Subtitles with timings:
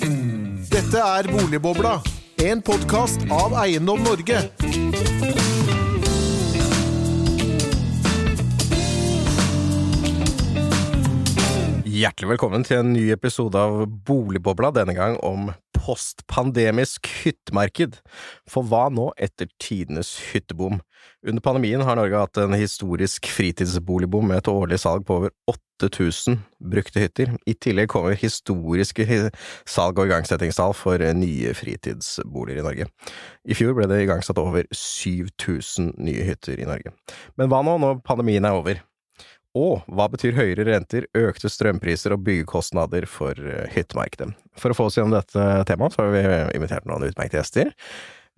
[0.00, 1.98] Dette er Boligbobla,
[2.40, 4.38] en podkast av Eiendom Norge.
[11.84, 18.00] Hjertelig velkommen til en ny episode av Boligbobla, denne gang om postpandemisk hyttemarked.
[18.48, 20.80] For hva nå etter tidenes hytteboom?
[21.26, 26.38] Under pandemien har Norge hatt en historisk fritidsboligboom med et årlig salg på over 8000
[26.72, 27.34] brukte hytter.
[27.44, 29.06] I tillegg kommer historiske
[29.68, 32.90] salg- og igangsettingstall for nye fritidsboliger i Norge.
[33.44, 36.94] I fjor ble det igangsatt over 7000 nye hytter i Norge.
[37.36, 38.80] Men hva nå når pandemien er over?
[39.58, 44.30] Og hva betyr høyere renter, økte strømpriser og byggekostnader for eh, hyttemarkedet?
[44.54, 46.22] For å få oss gjennom dette temaet, så har vi
[46.54, 47.72] invitert noen utmerkede gjester.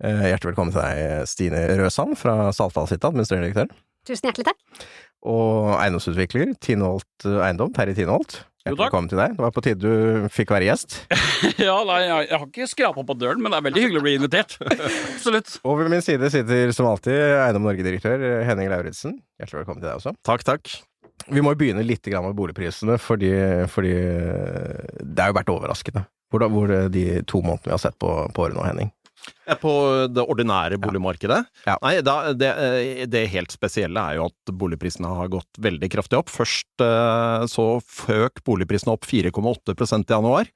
[0.01, 3.75] Eh, hjertelig velkommen til deg, Stine Røsand fra Saltdalshytta, administrerende direktør.
[4.07, 4.87] Tusen hjertelig takk.
[5.29, 8.39] Og eiendomsutvikler Tinholt Eiendom, Terje Tinholt.
[8.63, 8.87] Jo, Hjertelig takk.
[8.87, 9.35] velkommen til deg.
[9.37, 10.97] Det var på tide du fikk være gjest.
[11.59, 14.03] Ja, nei, jeg, jeg har ikke skrapa på døren, men det er veldig hyggelig å
[14.05, 14.53] bli invitert.
[15.13, 15.57] Absolutt.
[15.67, 19.17] Og ved min side sitter som alltid Eiendom Norge-direktør Henning Lauritzen.
[19.39, 20.13] Hjertelig velkommen til deg også.
[20.25, 20.71] Takk, takk.
[21.27, 23.31] Vi må jo begynne litt grann med boligprisene, fordi,
[23.71, 28.09] fordi det har jo vært overraskende hvor, hvor de to månedene vi har sett på,
[28.33, 28.89] på året nå, Henning.
[29.59, 29.71] På
[30.07, 31.39] det ordinære boligmarkedet?
[31.67, 31.75] Ja.
[31.83, 32.51] Nei, da, det,
[33.11, 36.31] det helt spesielle er jo at boligprisene har gått veldig kraftig opp.
[36.31, 40.51] Først eh, så føk boligprisene opp 4,8% i januar,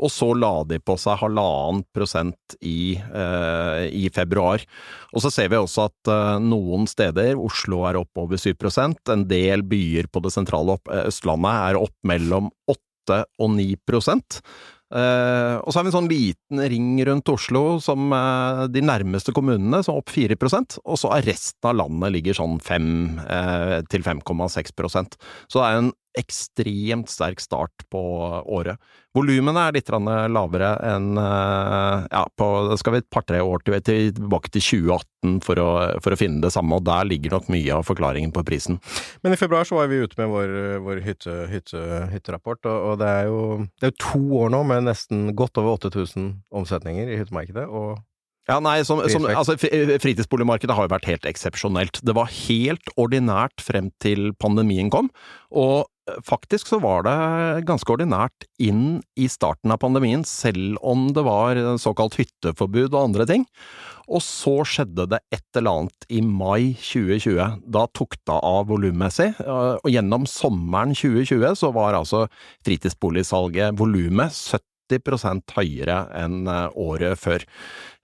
[0.00, 4.64] og så la de på seg halvannen prosent i, eh, i februar.
[5.12, 9.28] Og så ser vi også at eh, noen steder, Oslo er opp over 7% en
[9.28, 13.74] del byer på det sentrale Østlandet er opp mellom 8 og 9
[14.90, 19.30] Eh, og så har vi en sånn liten ring rundt Oslo som uh, de nærmeste
[19.36, 22.88] kommunene, som er opp 4% og så er resten av landet ligger sånn 5
[23.20, 25.14] uh, til 5,6%
[25.46, 28.00] Så det er en ekstremt sterk start på
[28.50, 28.80] året.
[29.14, 34.10] Volumene er litt lavere enn eh, ja, på skal vi et par-tre år til, til,
[34.14, 35.70] tilbake til 2018 for å,
[36.02, 38.78] for å finne det samme, og der ligger nok mye av forklaringen på prisen.
[39.24, 40.54] Men i februar så var vi ute med vår,
[40.86, 43.40] vår hytte, hytte, hytterapport, og, og det, er jo,
[43.80, 46.30] det er jo to år nå med nesten godt over 8000
[46.62, 47.98] omsetninger i hyttemarkedet, og
[48.48, 52.00] Ja, nei, som, som, altså, Fritidsboligmarkedet har jo vært helt eksepsjonelt.
[52.02, 55.10] Det var helt ordinært frem til pandemien kom,
[55.50, 61.08] og eh, faktisk så var det ganske ordinært inn i starten av pandemien, selv om
[61.16, 63.46] det var såkalt hytteforbud og andre ting.
[64.10, 67.60] Og så skjedde det et eller annet i mai 2020.
[67.70, 72.24] Da tok det av volummessig, og gjennom sommeren 2020 så var altså
[72.66, 74.34] fritidsboligsalget, volumet,
[74.98, 77.46] 70 høyere enn eh, året før.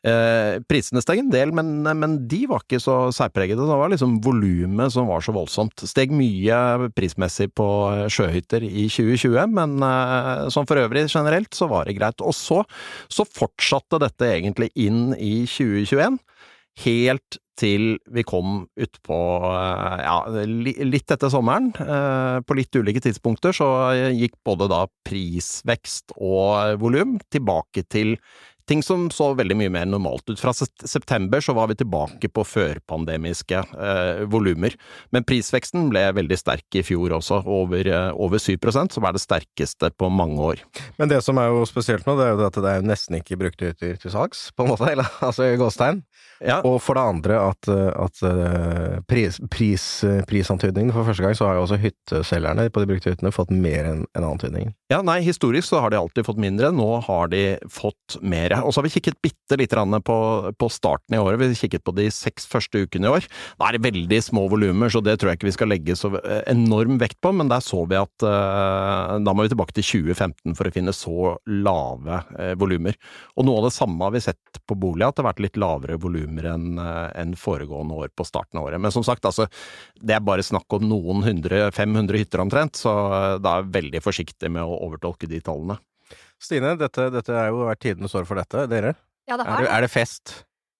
[0.06, 3.64] Eh, prisene steg en del, men, men de var ikke så særpregede.
[3.66, 5.82] Det var liksom volumet som var så voldsomt.
[5.88, 11.66] Steg mye prismessig på eh, sjøhytter i 2020, men eh, sånn for øvrig generelt så
[11.72, 12.22] var det greit.
[12.22, 12.62] Og så,
[13.10, 16.20] så fortsatte dette egentlig inn i 2021.
[16.84, 21.70] Helt til vi kom utpå ja, litt etter sommeren.
[21.81, 23.69] eh, På litt ulike tidspunkter så
[24.12, 28.19] gikk både da prisvekst og volum tilbake til
[28.69, 30.41] ting som så veldig mye mer normalt ut.
[30.41, 34.75] Fra september så var vi tilbake på førpandemiske eh, volumer.
[35.15, 38.56] Men prisveksten ble veldig sterk i fjor også, over, eh, over 7
[38.93, 40.65] som er det sterkeste på mange år.
[40.99, 43.41] Men det som er jo spesielt nå, det er jo at det er nesten ikke
[43.41, 46.03] brukte hytter til salgs, på en måte, eller, altså i gåstegn.
[46.44, 49.87] Ja, Og for det andre at, at eh, pris, pris,
[50.28, 53.88] prisantydningen for første gang, så har jo også hytteselgerne på de brukte hyttene fått mer
[53.88, 54.75] enn enn antydningen.
[54.93, 58.56] Ja, nei, historisk så har de alltid fått mindre, nå har de fått mer.
[58.65, 60.17] Og så har vi kikket bitte litt grann på,
[60.59, 63.27] på starten i året, vi kikket på de seks første ukene i år.
[63.59, 66.12] Da er det veldig små volumer, så det tror jeg ikke vi skal legge så
[66.21, 69.87] eh, enorm vekt på, men der så vi at uh, da må vi tilbake til
[70.06, 72.99] 2015 for å finne så lave uh, volumer.
[73.37, 75.61] Og noe av det samme har vi sett på bolig, at det har vært litt
[75.61, 78.83] lavere volumer enn uh, en foregående år på starten av året.
[78.83, 79.49] Men som sagt, altså,
[80.00, 82.94] det er bare snakk om noen hundre, 500 hytter omtrent, så
[83.43, 85.78] da er jeg veldig forsiktig med å overtolke de tallene.
[86.42, 88.66] Stine, dette, dette er jo vært tidenes år for dette.
[88.70, 88.94] Dere,
[89.26, 90.34] Ja, det er har, det, er det fest?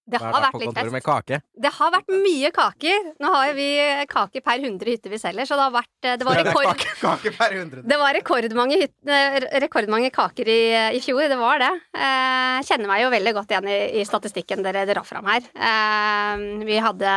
[0.07, 1.07] Det har vært litt kontoret Med fest.
[1.07, 1.39] kake?
[1.67, 3.07] Det har vært mye kaker.
[3.23, 3.67] Nå har vi
[4.07, 6.69] kake per 100 hytter vi selger, så det har vært Det var, Det er rekord,
[6.71, 10.61] kake, kake det var rekordmange, hyt, eh, rekordmange kaker i,
[10.95, 11.25] i fjor.
[11.27, 11.71] Det var det.
[11.97, 15.43] Eh, kjenner meg jo veldig godt igjen i, i statistikken dere drar fram her.
[15.53, 17.11] Eh, vi hadde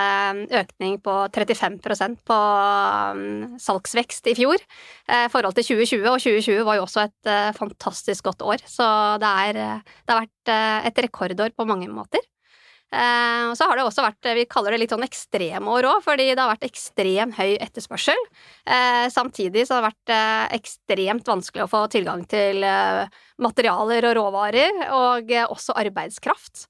[0.61, 2.41] økning på 35% på
[3.21, 7.31] mm, salgsvekst i fjor eh, i forhold til 2020, og 2020 var jo også et
[7.31, 8.67] eh, fantastisk godt år.
[8.67, 8.87] Så
[9.23, 12.25] det, er, eh, det har vært eh, et rekordår på mange måter.
[12.91, 16.31] Eh, og så har det også vært, vi kaller det litt sånn ekstremår òg, fordi
[16.33, 18.25] det har vært ekstrem høy etterspørsel.
[18.67, 23.05] Eh, samtidig så har det vært eh, ekstremt vanskelig å få tilgang til eh,
[23.43, 26.67] materialer og råvarer, og eh, også arbeidskraft.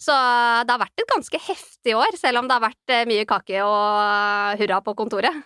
[0.00, 0.16] Så
[0.64, 3.62] det har vært et ganske heftig år, selv om det har vært eh, mye kake
[3.62, 5.42] og eh, hurra på kontoret.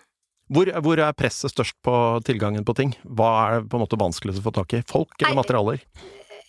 [0.53, 1.93] Hvor, hvor er presset størst på
[2.25, 2.93] tilgangen på ting?
[3.03, 4.83] Hva er på en måte vanskeligst å få tak i?
[4.89, 5.85] Folk eller Nei, materialer?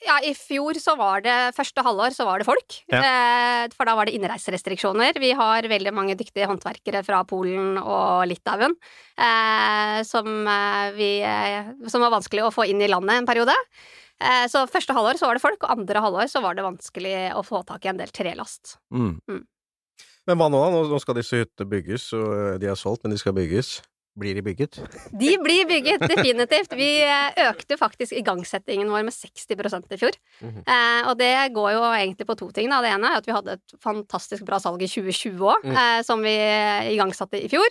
[0.06, 2.78] Ja, i fjor så var det første halvår så var det folk.
[2.92, 3.00] Ja.
[3.74, 5.18] for da var det innreiserestriksjoner.
[5.18, 8.76] Vi har veldig mange dyktige håndverkere fra Polen og Litauen
[9.18, 13.56] eh, som, eh, vi, eh, som var vanskelig å få inn i landet en periode.
[14.22, 17.16] Eh, så første halvår så var det folk, og andre halvår så var det vanskelig
[17.36, 18.78] å få tak i en del trelast.
[18.94, 19.18] Mm.
[20.26, 20.62] Men hva nå.
[20.72, 23.78] Nå- skal disse hyttene bygges, og eh, de er solgt, men de skal bygges.
[24.16, 24.78] Blir de bygget?
[25.12, 26.72] De blir bygget, definitivt.
[26.78, 30.16] Vi eh, økte faktisk igangsettingen vår med 60% i fjor.
[30.40, 30.62] Mhm.
[30.64, 32.70] eh, og det går jo egentlig på to ting.
[32.72, 32.80] Da.
[32.80, 35.76] Det ene er at vi hadde et fantastisk bra salg i 2020 òg, Mm.
[35.76, 36.32] eh, som vi
[36.96, 37.68] igangsatte i fjor.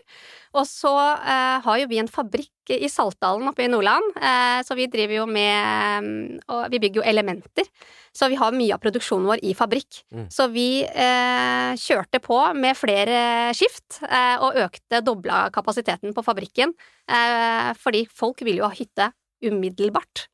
[0.53, 4.77] Og så eh, har jo vi en fabrikk i Saltdalen oppe i Nordland, eh, så
[4.77, 7.67] vi driver jo med mm, Og vi bygger jo elementer.
[8.15, 10.01] Så vi har mye av produksjonen vår i fabrikk.
[10.15, 10.27] Mm.
[10.31, 16.71] Så vi eh, kjørte på med flere skift eh, og økte, dobla kapasiteten på fabrikken.
[17.12, 19.11] Eh, fordi folk ville jo ha hytte
[19.44, 20.29] umiddelbart.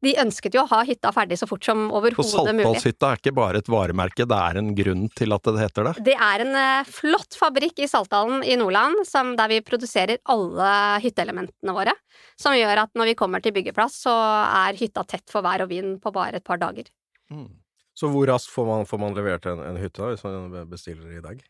[0.00, 2.64] De ønsket jo å ha hytta ferdig så fort som overhodet mulig.
[2.64, 5.94] Saltdalshytta er ikke bare et varemerke, det er en grunn til at det heter det?
[6.08, 10.70] Det er en eh, flott fabrikk i Saltdalen i Nordland som, der vi produserer alle
[11.04, 11.94] hytteelementene våre.
[12.40, 15.72] Som gjør at når vi kommer til byggeplass, så er hytta tett for vær og
[15.72, 16.88] vind på bare et par dager.
[17.30, 17.50] Mm.
[17.92, 21.12] Så hvor raskt får man, får man levert en, en hytte da, hvis man bestiller
[21.12, 21.44] i dag?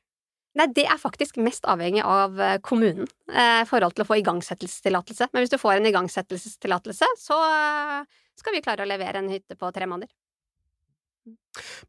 [0.58, 4.16] Nei, det er faktisk mest avhengig av kommunen kommunen eh, i forhold til å få
[4.18, 5.28] igangsettelsestillatelse.
[5.32, 8.00] Men hvis du får en igangsettelsestillatelse, så eh,
[8.40, 10.10] skal vi klare å levere en hytte på tre måneder.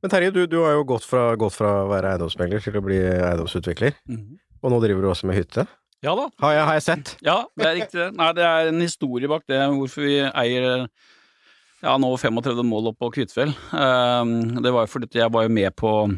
[0.02, 2.84] Men Terje, du, du har jo gått fra, gått fra å være eiendomsmegler til å
[2.86, 4.38] bli eiendomsutvikler, Mm.
[4.62, 5.66] og nå driver du også med hytte.
[6.02, 6.28] Ja da.
[6.42, 7.12] Har jeg, har jeg sett?
[7.26, 7.98] Ja, det er riktig.
[8.00, 8.08] det.
[8.18, 10.88] Nei, det er en historie bak det, hvorfor vi eier
[11.82, 13.54] ja, nå 35 mål oppe på Kvitfjell.
[13.74, 16.18] Um, Det var jo fordi jeg var jo med på eh,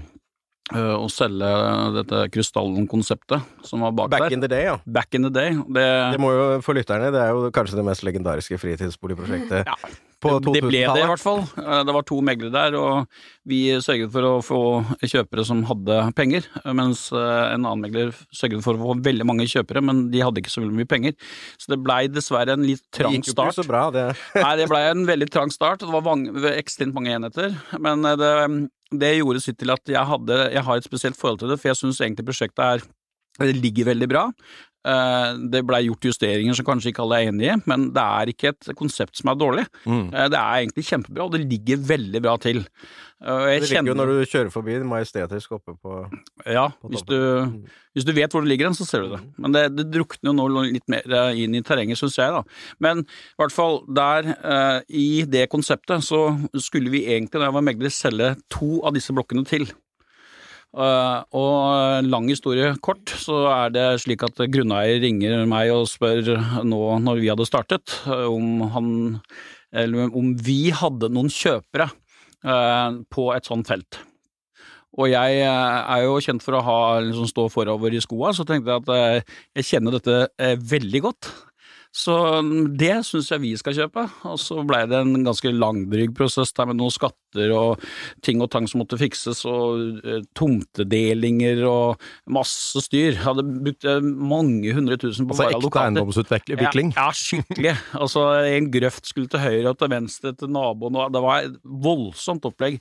[0.72, 1.50] å selge
[1.98, 4.34] dette Krystallen-konseptet som var bak Back der.
[4.38, 4.78] in the day, ja.
[4.86, 5.52] Back in the day.
[5.52, 5.84] Det,
[6.16, 9.76] Det må jo, for lytterne, det er jo kanskje det mest legendariske fritidsboligprosjektet Ja.
[10.24, 11.42] På det ble det i hvert fall.
[11.62, 13.08] Eh, Det var to meglere der, og
[13.50, 14.60] vi sørget for å få
[15.04, 19.48] kjøpere som hadde penger, mens eh, en annen megler sørget for å få veldig mange
[19.52, 21.18] kjøpere, men de hadde ikke så veldig mye penger.
[21.60, 24.08] Så det blei dessverre en litt trang Det gikk jo ikke så bra, det.
[24.40, 25.84] Nei, det blei en veldig trang start.
[25.84, 27.54] Det var ekstremt mange enheter.
[27.84, 28.34] Men eh, det,
[29.04, 31.74] det gjorde sitt til at jeg, hadde, jeg har et spesielt forhold til det, for
[31.74, 32.86] jeg syns egentlig prosjektet er
[33.42, 34.28] det ligger veldig bra.
[34.84, 38.32] Eh, Det blei gjort justeringer som kanskje ikke alle er enig i, men det er
[38.34, 39.66] ikke et konsept som er dårlig.
[39.88, 40.10] Mm.
[40.12, 42.66] Eh, Det er egentlig kjempebra, og det ligger veldig bra til.
[43.24, 46.12] Jeg Det ligger jo når du kjører forbi majestetisk oppe på
[46.46, 47.16] Ja, på hvis du,
[47.96, 49.22] hvis du vet hvor det ligger hen, så ser du det.
[49.40, 52.44] Men det, det drukner jo nå litt mer eh, inn i terrenget, syns jeg, da.
[52.84, 57.64] Men i hvert fall der, i det konseptet, så skulle vi egentlig, da jeg var
[57.64, 59.70] megler, selge to av disse blokkene til.
[60.74, 66.34] Eh, og lang historie kort, så er det slik at grunneier ringer meg og spør
[66.66, 68.88] nå når vi hadde startet, eh, om han
[69.74, 74.02] eller om vi hadde noen kjøpere eh, på et sånt felt.
[74.94, 78.46] Og jeg eh, er jo kjent for å ha liksom stå forover i skoa, så
[78.46, 81.32] tenkte jeg at eh, jeg kjenner dette eh, veldig godt.
[81.94, 82.16] Så
[82.74, 84.08] det syns jeg vi skal kjøpe.
[84.30, 86.94] Og så blei det en ganske langdryg prosess der med noen
[87.34, 87.82] skatter og
[88.24, 93.14] ting og tang som måtte fikses, og eh, tomtedelinger og masse styr.
[93.14, 96.94] Jeg hadde brukt eh, mange hundre tusen på Altså bare ekte eiendomsutvikling?
[96.96, 97.76] Ja, ja, skikkelig.
[97.98, 101.58] Altså, en grøft skulle til høyre og til venstre til naboen, og det var et
[101.64, 102.80] voldsomt opplegg.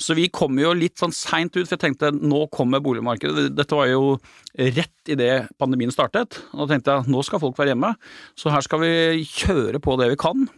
[0.00, 3.50] Så vi kom jo litt sånn seint ut, for jeg tenkte nå kommer boligmarkedet.
[3.56, 4.16] Dette var jo
[4.58, 7.94] rett idet pandemien startet, og da tenkte jeg nå skal folk være hjemme,
[8.38, 10.48] så her skal vi kjøre på det vi kan.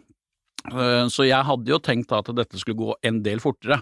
[0.69, 3.81] Eh, Så jeg hadde jo tenkt at dette skulle gå en del fortere.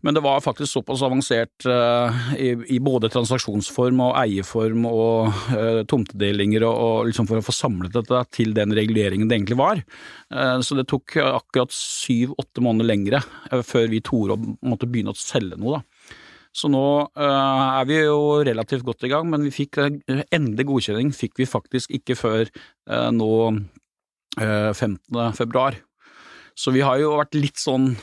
[0.00, 6.64] Men det var faktisk såpass avansert eh, i, både transaksjonsform og eierform og eh, tomtedelinger
[6.64, 9.82] og, liksom for å få samlet dette til den reguleringen det egentlig var.
[10.64, 13.20] Så det tok akkurat syv-åtte måneder lengre
[13.66, 15.80] før vi torde å måtte begynne å selge noe.
[15.82, 16.16] da.
[16.56, 16.84] Så nå
[17.20, 21.92] er vi jo relativt godt i gang, men vi fikk endelig godkjenning fikk vi faktisk
[22.00, 22.50] ikke før
[23.14, 23.30] nå
[24.38, 24.98] 15.
[25.34, 25.74] februar.
[26.60, 27.94] Så vi har jo vært litt sånn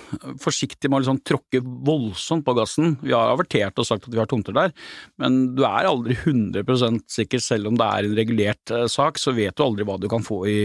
[0.41, 2.95] forsiktige med å liksom tråkke voldsomt på gassen.
[3.03, 4.73] Vi har avertert og sagt at vi har tomter der,
[5.21, 9.33] men du er aldri 100% sikker, selv om det er en regulert uh, sak, så
[9.37, 10.57] vet du aldri hva du kan få i,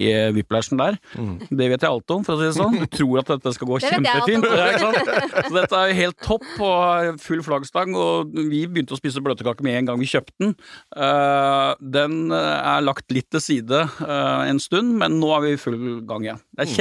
[0.00, 0.98] i whiplashen der.
[1.14, 1.36] Mm.
[1.46, 2.78] Det vet jeg alt om, for å si det sånn.
[2.88, 4.46] Du tror at dette skal gå kjempefint.
[5.48, 9.66] så dette er jo helt topp og full flaggstang, og vi begynte å spise bløtkake
[9.66, 10.54] med en gang vi kjøpte den.
[10.96, 15.78] Uh, den er lagt litt til side en stund, men nå er vi i full
[16.08, 16.42] gang igjen.
[16.56, 16.76] Det er mm.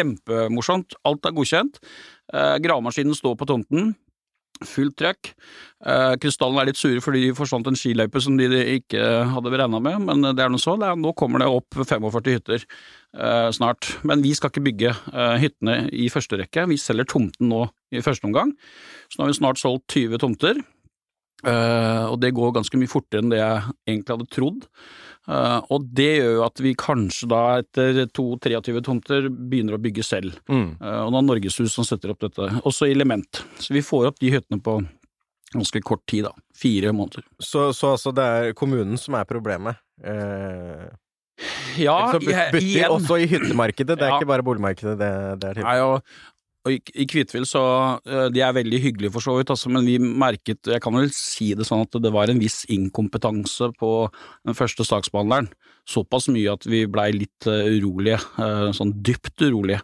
[0.47, 0.97] Kjempemorsomt.
[1.07, 1.79] Alt er godkjent.
[2.33, 3.95] Eh, gravemaskinen står på tomten.
[4.65, 5.33] Fullt trøkk.
[5.85, 8.47] Eh, krystallene er litt sure fordi de forsvant en skiløype som de
[8.79, 10.73] ikke hadde regna med, men det er noe så.
[10.81, 13.91] Er, nå kommer det opp 45 hytter eh, snart.
[14.07, 16.65] Men vi skal ikke bygge eh, hyttene i første rekke.
[16.71, 18.55] Vi selger tomten nå i første omgang.
[19.11, 20.63] Så nå har vi snart solgt 20 tomter.
[21.45, 24.63] Uh, og det går ganske mye fortere enn det jeg egentlig hadde trodd.
[25.27, 30.05] Uh, og det gjør jo at vi kanskje da etter 2-23 tomter begynner å bygge
[30.07, 30.37] selv.
[30.49, 30.77] Mm.
[30.81, 33.43] Uh, og da er Norgeshus som setter opp dette, også i Element.
[33.61, 34.79] Så vi får opp de hyttene på
[35.53, 36.33] ganske kort tid, da.
[36.57, 37.27] Fire måneder.
[37.39, 39.83] Så, så altså det er kommunen som er problemet?
[41.77, 42.19] ja, så
[42.59, 44.17] igjen Også i hyttemarkedet, det er ja.
[44.19, 45.09] ikke bare boligmarkedet det,
[45.41, 45.65] det er til?
[45.65, 46.36] Nei, og
[46.67, 47.63] og i, Kvitvil så
[48.07, 51.09] eh, De er veldig hyggelige for så vidt, altså, men vi merket Jeg kan vel
[51.15, 53.91] si det sånn at det var en viss inkompetanse på
[54.47, 55.49] den første saksbehandleren.
[55.87, 58.19] Såpass mye at vi blei litt uh, urolige.
[58.35, 59.79] Uh, sånn dypt urolige.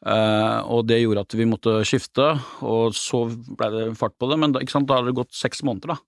[0.00, 2.30] Uh, og det gjorde at vi måtte skifte,
[2.64, 4.38] og så blei det fart på det.
[4.40, 6.00] Men da, da har det gått seks måneder, da.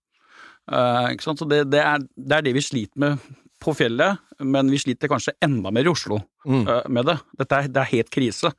[1.21, 3.33] Så det, det, er, det er det vi sliter med
[3.63, 6.65] på fjellet, men vi sliter kanskje enda mer i Oslo mm.
[6.67, 7.17] uh, med det.
[7.39, 8.51] Dette er, det er helt krise.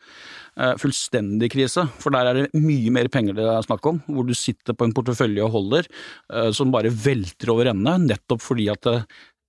[0.56, 4.02] Uh, fullstendig krise, for der er det mye mer penger det er snakk om.
[4.08, 8.44] Hvor du sitter på en portefølje og holder uh, som bare velter over ende, nettopp
[8.44, 8.90] fordi at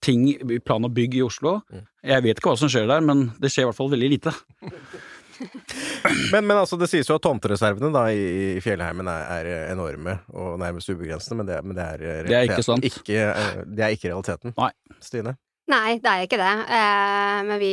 [0.05, 1.85] ting i plan og bygg i Oslo mm.
[2.05, 4.35] Jeg vet ikke hva som skjer der, men det skjer i hvert fall veldig lite.
[6.33, 8.27] men, men, altså, det sies jo at tomtereservene da, i,
[8.57, 12.51] i Fjellheimen er, er, enorme og nærmest ubegrensende, men det, men det er, det er
[12.51, 12.87] ikke sant.
[12.87, 13.27] Ikke,
[13.67, 14.55] det er ikke realiteten.
[14.59, 14.73] Nei.
[15.05, 15.37] Stine?
[15.73, 16.53] Nei, det er ikke det.
[16.77, 17.73] Eh, men vi,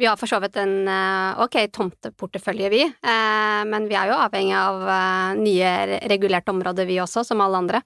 [0.00, 2.80] vi, har for så vidt en eh, ok tomteportefølje, vi.
[2.86, 7.60] Eh, men vi er jo avhengig av eh, nye regulerte områder, vi også, som alle
[7.60, 7.82] andre.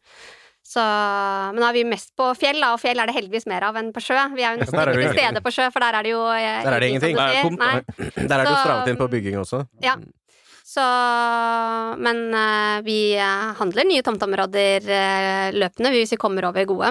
[0.64, 0.80] Så,
[1.52, 3.76] men nå er vi mest på fjell, da, og fjell er det heldigvis mer av
[3.76, 4.16] enn på sjø.
[4.32, 6.60] Vi er jo nesten ikke til stede på sjø, for der er det jo eh,
[6.64, 7.16] Der er det ingenting.
[7.20, 9.60] Der er det jo strammet inn på bygging også.
[9.84, 9.98] Ja.
[10.64, 10.84] Så
[12.00, 16.88] Men uh, vi eh, handler nye tomteområder uh, løpende hvis vi kommer over gode,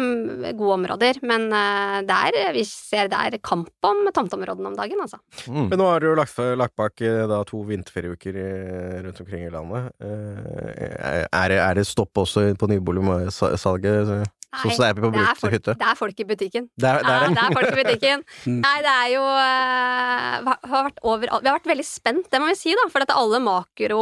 [0.59, 1.17] gode områder.
[1.25, 5.17] Men uh, der, vi ser det er kamp om tomteområdene om dagen, altså.
[5.49, 5.71] Mm.
[5.71, 8.37] Men nå har du jo lagt, lagt bak da, to vinterferieuker
[9.07, 9.89] rundt omkring i landet.
[10.03, 14.29] Er, er, det stopp også på nyboligsalget?
[14.53, 16.67] Nei, det er på det folk, det er folk i butikken.
[16.77, 18.23] Det er, det er, ja, det er folk i butikken.
[18.43, 18.57] Mm.
[18.59, 22.49] Nei, det er jo uh, har vært overalt Vi har vært veldig spent, det må
[22.49, 22.89] vi si, da.
[22.91, 24.01] For at alle makro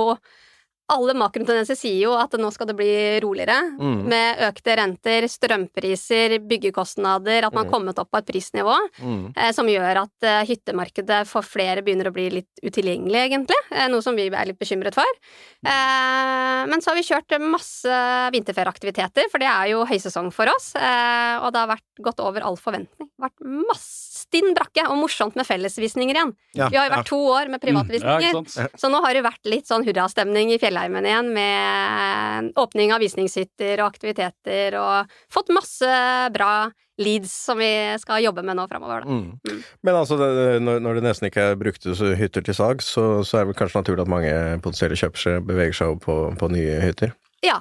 [0.92, 2.92] alle makrotendenser sier jo at nå skal det bli
[3.24, 4.00] roligere, mm.
[4.12, 7.74] med økte renter, strømpriser, byggekostnader, at man har mm.
[7.74, 9.24] kommet opp på et prisnivå mm.
[9.36, 13.88] eh, som gjør at eh, hyttemarkedet for flere begynner å bli litt utilgjengelig, egentlig, eh,
[13.92, 15.22] noe som vi er litt bekymret for.
[15.64, 18.02] Eh, men så har vi kjørt masse
[18.36, 22.46] vinterferieaktiviteter, for det er jo høysesong for oss, eh, og det har vært gått over
[22.46, 23.08] all forventning.
[23.08, 26.34] Det har vært masse stinn brakke og morsomt med fellesvisninger igjen.
[26.56, 27.10] Ja, vi har jo vært ja.
[27.12, 30.60] to år med privatvisninger, mm, ja, så nå har det vært litt sånn hurrastemning i
[30.62, 35.92] Fjellheimen igjen med åpning av visningshytter og aktiviteter og fått masse
[36.36, 36.54] bra
[37.02, 39.08] leads som vi skal jobbe med nå framover.
[39.08, 39.40] Mm.
[39.48, 39.60] Mm.
[39.88, 43.50] Men altså, det, når det nesten ikke er brukte hytter til salgs, så, så, er
[43.50, 47.16] det kanskje naturlig at mange potensielle kjøpere beveger seg over på, på nye hytter?
[47.42, 47.58] Ja,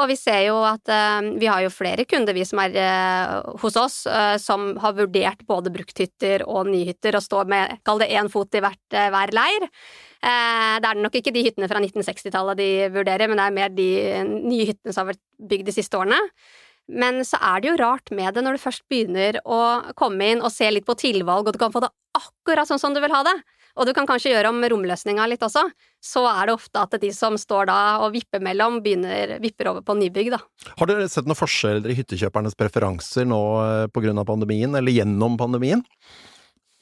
[0.00, 3.52] og vi ser jo at uh, vi har jo flere kunder, vi som er uh,
[3.60, 8.08] hos oss, uh, som har vurdert både brukthytter og nyhytter og står med, kall det
[8.16, 9.68] én fot i hvert, hver leir.
[10.22, 13.88] det er nok ikke de hyttene fra 1960-tallet de vurderer, men det er mer de
[14.48, 16.20] nye hyttene som har vært bygd de siste årene.
[16.92, 20.42] Men så er det jo rart med det når du først begynner å komme inn
[20.42, 23.12] og se litt på tilvalg, og du kan få det akkurat sånn som du vil
[23.12, 23.36] ha det
[23.76, 25.64] og du kan kanskje gjøre om romløsninga litt også,
[26.02, 29.86] så er det ofte at de som står da og vipper mellom, begynner, vipper over
[29.86, 30.42] på nybygg, da.
[30.78, 35.00] Har dere sett noen forskjeller i hyttekjøpernes preferanser nå eh, på grunn av pandemien, eller
[35.00, 35.84] gjennom pandemien?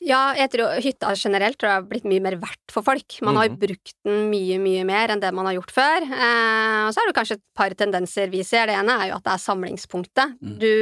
[0.00, 3.18] Ja, jeg tror hytta generelt tror jeg har blitt mye mer verdt for folk.
[3.20, 3.60] Man har jo mhm.
[3.60, 6.06] brukt den mye, mye mer enn det man har gjort før.
[6.08, 8.70] Eh, og så er det kanskje et par tendenser vi ser.
[8.70, 10.38] Det ene er jo at det er samlingspunktet.
[10.40, 10.54] Mm.
[10.62, 10.72] Du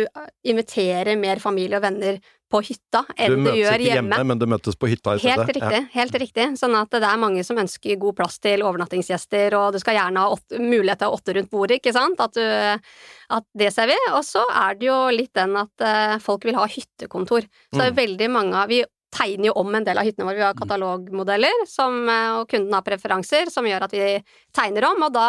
[0.55, 4.17] inviterer mer familie og venner på hytta enn du, du gjør hjemme.
[4.17, 4.19] hjemme.
[4.31, 5.37] Men du møtes på hytta i stedet.
[5.37, 5.81] Helt riktig.
[5.83, 5.93] Ja.
[5.95, 6.47] helt riktig.
[6.61, 10.25] Sånn at det er mange som ønsker god plass til overnattingsgjester, og du skal gjerne
[10.25, 12.21] ha åtte, mulighet til åtte rundt bordet, ikke sant.
[12.25, 12.93] At, du,
[13.39, 13.99] at det ser vi.
[14.17, 17.49] Og så er det jo litt den at uh, folk vil ha hyttekontor.
[17.69, 17.83] Så mm.
[17.83, 18.01] det er mm.
[18.03, 18.83] veldig mange av Vi
[19.15, 20.39] tegner jo om en del av hyttene våre.
[20.39, 24.23] Vi har katalogmodeller, som, eh, og kunden har preferanser, som gjør at vi
[24.55, 25.03] tegner om.
[25.09, 25.29] Og da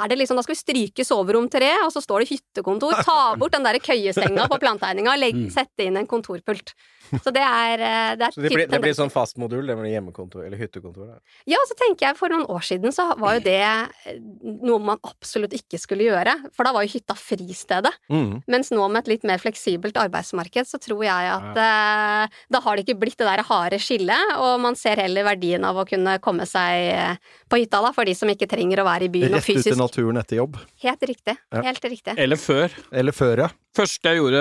[0.00, 3.02] er det liksom, da skal vi stryke soverom tre, og så står det hyttekontor.
[3.04, 6.74] Ta bort den der køyesenga på plantegninga, og sette inn en kontorpult.
[7.18, 9.76] Så det er, eh, det er Så det blir, det blir sånn fast modul, det
[9.78, 11.10] med hjemmekontor eller hyttekontor?
[11.10, 11.18] Da.
[11.50, 14.20] Ja, så tenker jeg for noen år siden så var jo det eh,
[14.62, 17.92] noe man absolutt ikke skulle gjøre, for da var jo hytta fristedet.
[18.12, 18.40] Mm.
[18.50, 22.78] Mens nå med et litt mer fleksibelt arbeidsmarked, så tror jeg at eh, da har
[22.78, 26.18] det ikke blitt det der harde skillet, og man ser heller verdien av å kunne
[26.22, 29.34] komme seg eh, på hytta da, for de som ikke trenger å være i byen
[29.38, 29.70] og fysisk.
[29.70, 30.60] Rett ut i naturen etter jobb.
[30.84, 31.36] Helt riktig.
[31.50, 31.64] Ja.
[31.66, 32.14] Helt riktig.
[32.16, 32.76] Eller før.
[32.92, 33.50] Eller før, ja.
[33.76, 34.40] Første jeg gjorde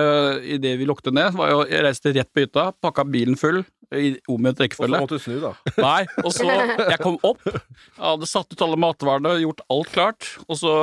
[0.57, 3.63] idet vi lukket ned, var jo jeg reiste rett på hytta, pakka bilen full
[3.95, 5.51] i omvendt Og så måtte du snu, da.
[5.81, 10.29] Nei, og så Jeg kom opp, jeg hadde satt ut alle matvarene, gjort alt klart,
[10.45, 10.73] og så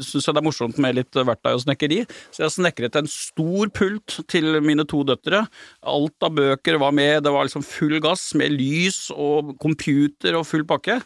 [0.00, 3.72] syns jeg det er morsomt med litt verktøy og snekkeri, så jeg snekret en stor
[3.76, 5.44] pult til mine to døtre.
[5.86, 10.48] Alt av bøker var med, det var liksom full gass med lys og computer og
[10.48, 11.00] full pakke.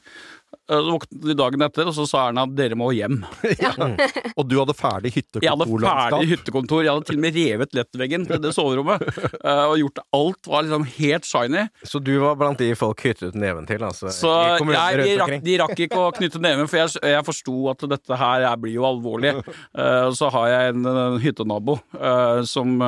[0.71, 3.21] Så våknet de dagen etter, og så sa Erna at dere må hjem.
[4.39, 8.27] Og du hadde ferdig Jeg hadde ferdig hyttekontor, jeg hadde til og med revet lettveggen
[8.29, 9.05] til det soverommet,
[9.49, 11.65] eh, og gjort alt var liksom helt shiny.
[11.87, 14.13] Så du var blant de folk hyttet ut neven til, altså?
[14.15, 17.57] Så i jeg, de, rakk, de rakk ikke å knytte neven, for jeg, jeg forsto
[17.75, 19.35] at dette her jeg blir jo alvorlig.
[19.41, 22.79] Eh, så har jeg en, en hyttenabo eh, som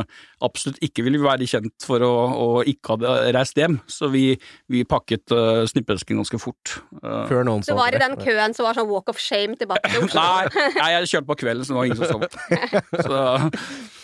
[0.42, 4.32] absolutt ikke ville være kjent for å, å ikke ha reist hjem, så vi,
[4.70, 6.82] vi pakket Snippelsken snippesken ganske fort.
[7.02, 8.02] Eh, Før noen så var i det.
[8.04, 10.22] den køen som var sånn walk of shame tilbake til Oslo.
[10.22, 12.22] Nei, nei, jeg kjørte på kvelden, så det var ingen som sov.
[13.06, 13.20] Så,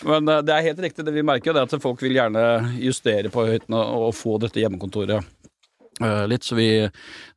[0.09, 2.43] men eh, det er helt riktig, det vi merker, det at folk vil gjerne
[2.81, 6.47] justere på hyttene og få dette hjemmekontoret eh, litt.
[6.47, 6.89] Så vi eh,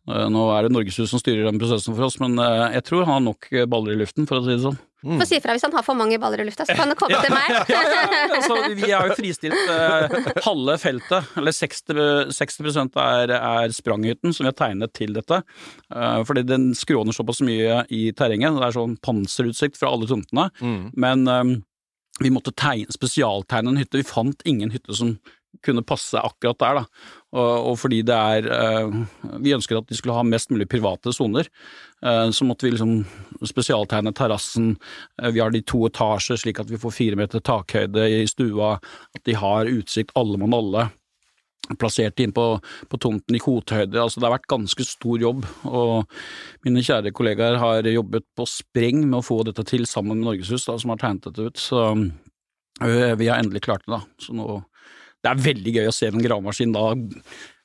[0.02, 2.38] Nå er det Norgeshus som styrer den prosessen for oss, men
[2.74, 4.80] jeg tror han har nok baller i luften, for å si det sånn.
[5.02, 7.18] Få si ifra hvis han har for mange baller i lufta, så kan han komme
[7.22, 7.48] til meg.
[8.32, 14.46] Altså, vi har jo fristilt eh, halve feltet, eller 60, 60 er, er spranghytten som
[14.46, 15.42] vi har tegnet til dette.
[15.94, 18.56] Eh, fordi den skråner såpass mye i terrenget.
[18.58, 20.48] Det er sånn panserutsikt fra alle tomtene.
[20.94, 21.52] Men eh,
[22.22, 24.00] vi måtte tegne, spesialtegne en hytte.
[24.00, 25.16] Vi fant ingen hytte som
[25.60, 27.10] kunne passe akkurat der, da.
[27.32, 28.94] Og, og fordi det er eh,
[29.40, 31.48] Vi ønsket at de skulle ha mest mulig private soner.
[32.04, 33.02] Eh, så måtte vi liksom
[33.48, 34.74] spesialtegne terrassen.
[35.20, 38.74] Eh, vi har de to etasjer slik at vi får fire meter takhøyde i stua.
[39.16, 40.88] At de har utsikt alle mann alle.
[41.78, 42.46] Plassert inn på,
[42.90, 44.00] på tomten i kothøyde.
[44.00, 45.46] Altså det har vært ganske stor jobb.
[45.68, 46.02] Og
[46.66, 50.66] mine kjære kollegaer har jobbet på spreng med å få dette til sammen med Norgeshus,
[50.68, 51.62] da, som har tegnet dette ut.
[51.62, 51.86] Så
[52.82, 54.02] vi har endelig klart det, da.
[54.20, 54.58] Så nå
[55.22, 56.90] Det er veldig gøy å se en gravemaskin da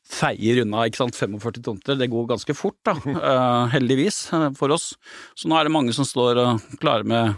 [0.07, 1.97] feier unna ikke sant, 45 tomter.
[1.99, 4.93] Det går ganske fort, da, eh, heldigvis eh, for oss.
[5.35, 7.35] Så nå er det mange som står uh, klare med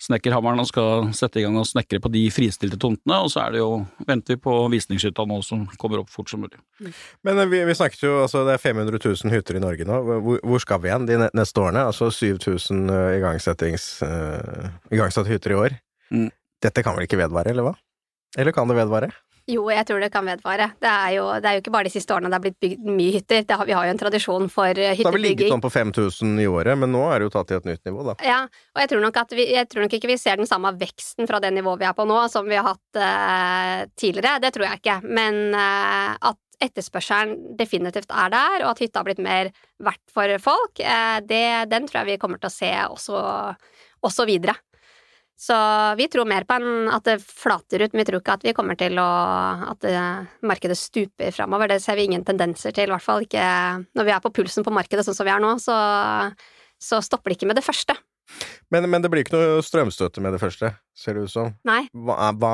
[0.00, 3.54] snekkerhammeren og skal sette i gang og snekre på de fristilte tomtene, og så er
[3.54, 6.60] det jo, venter vi på visningshytta nå som kommer opp fort som mulig.
[7.26, 10.00] Men eh, vi, vi snakket jo, altså det er 500 000 hytter i Norge nå.
[10.24, 11.84] Hvor, hvor skal vi igjen de neste årene?
[11.92, 15.78] Altså 7000 uh, igangsettings, uh, igangsatte hytter i år.
[16.10, 16.28] Mm.
[16.60, 17.76] Dette kan vel ikke vedvare, eller hva?
[18.38, 19.10] Eller kan det vedvare?
[19.50, 20.70] Jo, jeg tror det kan vedvare.
[20.80, 22.90] Det er jo, det er jo ikke bare de siste årene det er blitt bygd
[22.90, 23.46] mye hytter.
[23.48, 25.00] Det har, vi har jo en tradisjon for hyttebygging.
[25.00, 27.50] Det har vel ligget sånn på 5000 i året, men nå er det jo tatt
[27.50, 28.16] til et nytt nivå, da.
[28.26, 30.72] Ja, og jeg tror, nok at vi, jeg tror nok ikke vi ser den samme
[30.80, 34.38] veksten fra det nivået vi er på nå, som vi har hatt eh, tidligere.
[34.44, 35.00] Det tror jeg ikke.
[35.08, 40.34] Men eh, at etterspørselen definitivt er der, og at hytta har blitt mer verdt for
[40.44, 43.22] folk, eh, det, den tror jeg vi kommer til å se også,
[44.06, 44.56] også videre.
[45.40, 45.56] Så
[45.96, 48.52] vi tror mer på en, at det flater ut, men vi tror ikke at vi
[48.56, 49.08] kommer til å
[49.70, 49.96] At det,
[50.44, 51.70] markedet stuper framover.
[51.72, 53.44] Det ser vi ingen tendenser til, i hvert fall ikke
[53.96, 55.54] når vi er på pulsen på markedet sånn som vi er nå.
[55.62, 55.76] Så,
[56.76, 57.96] så stopper det ikke med det første.
[58.70, 61.54] Men, men det blir ikke noe strømstøtte med det første, ser det ut som.
[61.66, 61.82] Nei.
[61.96, 62.52] Hva, hva,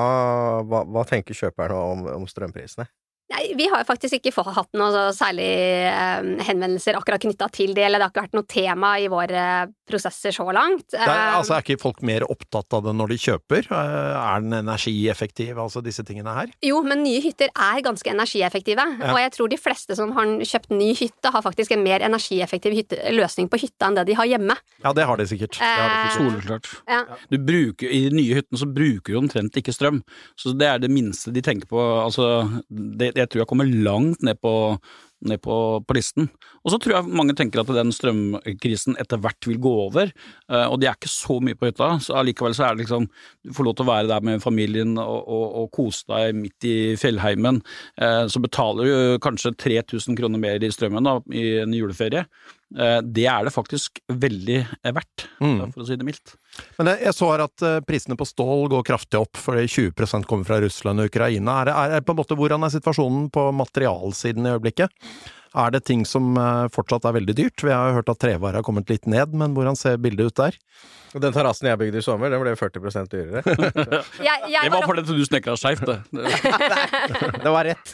[0.62, 2.86] hva, hva tenker kjøperne om, om strømprisene?
[3.32, 5.46] Nei, vi har faktisk ikke hatt noe så særlig
[5.90, 9.40] eh, henvendelser akkurat knytta til det, eller det har ikke vært noe tema i våre
[9.86, 10.84] prosesser så langt.
[10.94, 13.66] Det er, Eh, altså, er ikke folk mer opptatt av det når de kjøper?
[13.66, 16.52] Eh, Er den energieffektiv, altså disse tingene her?
[16.62, 19.10] Jo, men nye hytter er ganske energieffektive, Ja.
[19.12, 22.74] og jeg tror de fleste som har kjøpt ny hytte, har faktisk en mer energieffektiv
[22.78, 24.54] hytte, løsning på hytta enn det de har hjemme.
[24.84, 25.58] Ja, det har de sikkert.
[25.58, 26.70] Det har de Eh, sikkert.
[26.88, 27.02] Ja.
[27.30, 30.02] Du bruker, I de nye hyttene så bruker du omtrent ikke strøm,
[30.38, 31.78] så det er det minste de tenker på.
[32.06, 34.52] Altså, det, jeg tror jeg kommer langt ned på,
[35.28, 36.28] ned på, på listen.
[36.64, 40.10] Og så tror jeg mange tenker at den strømkrisen etter hvert vil gå over,
[40.50, 43.08] eh, og det er ikke så mye på hytta, så allikevel så er det liksom
[43.46, 46.66] Du får lov til å være der med familien og, og, og kose deg midt
[46.66, 47.62] i fjellheimen,
[48.02, 52.24] eh, så betaler du kanskje 3000 kroner mer i strømmen da, i en juleferie.
[52.76, 55.70] eh, det er det faktisk veldig verdt, Mm.
[55.74, 56.32] for å si det mildt.
[56.78, 60.56] Men jeg, så her at prisene på stål går kraftig opp, fordi 20% kommer fra
[60.64, 61.58] Russland og Ukraina.
[61.60, 64.88] Er, det- er, det på en måte, hvordan er situasjonen på materialsiden i øyeblikket?
[65.56, 67.64] Er det ting som eh, fortsatt er veldig dyrt?
[67.64, 70.58] Vi har hørt at trevarer har kommet litt ned, men hvordan ser bildet ut der?
[71.16, 73.40] Og Den terrassen jeg bygde i sommer, den ble 40 dyrere.
[74.26, 75.96] Jeg, jeg, Det var fordi du snekra skeivt, det.
[77.46, 77.92] Det var rett.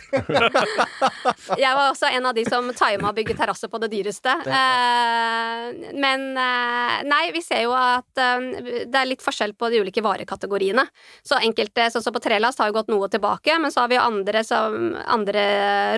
[1.63, 4.33] jeg var også en av de som tima å bygge terrasse på det dyreste.
[4.43, 9.83] Eh, men eh, nei, vi ser jo at eh, det er litt forskjell på de
[9.85, 10.87] ulike varekategoriene.
[11.27, 14.01] Så enkelte, sånn som på trelast, har jo gått noe tilbake, men så har vi
[14.01, 15.45] jo andre, som, andre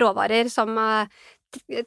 [0.02, 0.76] råvarer som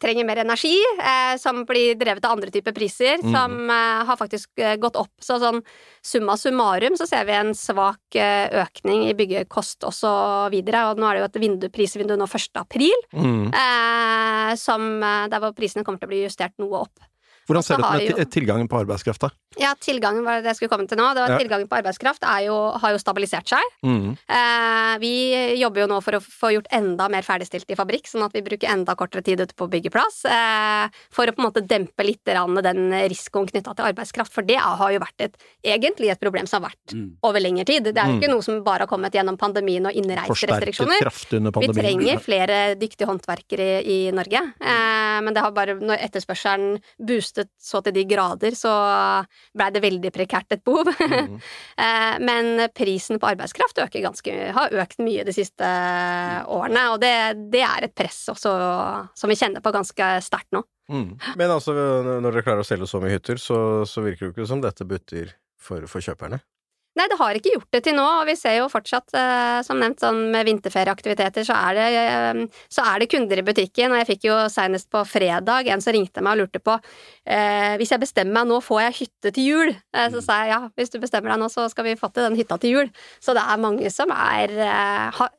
[0.02, 4.64] trenger mer energi, eh, som blir drevet av andre typer priser, som eh, har faktisk
[4.80, 5.14] gått opp.
[5.28, 5.60] Så sånn
[6.08, 10.14] summa summarum så ser vi en svak eh, økning i byggekost og så
[10.54, 12.62] videre, og nå er det jo et vindu, prisvindu nå 1.
[12.64, 13.52] april, Mm.
[13.52, 17.08] eh, som, eh, der hvor prisene kommer til å bli justert noe opp.
[17.48, 19.30] Hvordan ser det ut med jo- tilgangen på arbeidskraft, da?
[19.58, 21.14] Ja, tilgangen var det jeg skulle komme til nå.
[21.16, 21.38] Det var Ja.
[21.40, 23.64] Tilgangen på arbeidskraft er jo, har jo stabilisert seg.
[23.84, 24.18] Mm.
[24.28, 25.14] Eh, vi
[25.60, 28.42] jobber jo nå for å få gjort enda mer ferdigstilt i fabrikk, sånn at vi
[28.42, 30.26] bruker enda kortere tid ute på byggeplass.
[30.26, 34.58] Eh, for å på en måte dempe litt den risikoen knytta til arbeidskraft, for det
[34.58, 37.12] har jo vært et, egentlig et problem som har vært Mm.
[37.24, 37.84] over lengre tid.
[37.84, 38.22] Det er jo Mm.
[38.22, 41.02] ikke noe som bare har kommet gjennom pandemien og innreiserestriksjoner.
[41.62, 46.82] Vi trenger flere dyktige håndverkere i, i Norge, eh, men det har bare, når etterspørselen
[47.38, 48.72] boostet så til de grader, så
[49.56, 50.88] blei det veldig prekært et behov.
[50.98, 51.40] Mm.
[51.78, 55.68] Eh, men prisen på arbeidskraft øker ganske, har økt mye de siste
[56.50, 57.12] årene, og det,
[57.54, 58.54] det er et press også
[59.18, 60.64] som vi kjenner på ganske sterkt nå.
[60.90, 61.12] Mm.
[61.40, 64.34] Men altså, når dere klarer å selge så mye hytter, så, så virker det jo
[64.34, 66.42] ikke som dette butter for, for kjøperne.
[66.98, 69.78] Nei, det har ikke gjort det til nå, og vi ser jo fortsatt, eh, som
[69.78, 74.02] nevnt, sånn med vinterferieaktiviteter, så er, det, eh, så er det kunder i butikken, og
[74.02, 77.94] jeg fikk jo senest på fredag en som ringte meg og lurte på eh, hvis
[77.94, 79.76] jeg bestemmer meg nå, får jeg hytte til jul?
[79.94, 82.38] Så sa jeg ja, hvis du bestemmer deg nå, så skal vi få til den
[82.40, 82.92] hytta til jul.
[83.24, 84.54] Så det er mange som er
[85.18, 85.32] har,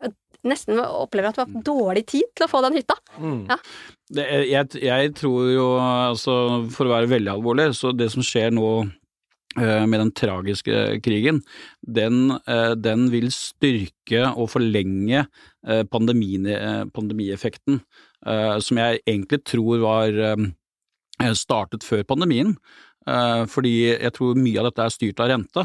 [0.46, 2.96] nesten opplever at du har dårlig tid til å få den hytta.
[3.18, 3.44] Mm.
[4.14, 6.38] Det, jeg, jeg tror jo, altså
[6.74, 8.70] for å være veldig alvorlig, så det som skjer nå
[9.56, 11.40] med den tragiske krigen,
[11.82, 15.24] den, eh, den vil styrke og forlenge
[15.66, 17.80] eh, eh, pandemieffekten,
[18.26, 22.56] eh, som jeg egentlig tror var eh, startet før pandemien.
[23.06, 25.62] Eh, Fordi jeg tror mye av dette er styrt av rente.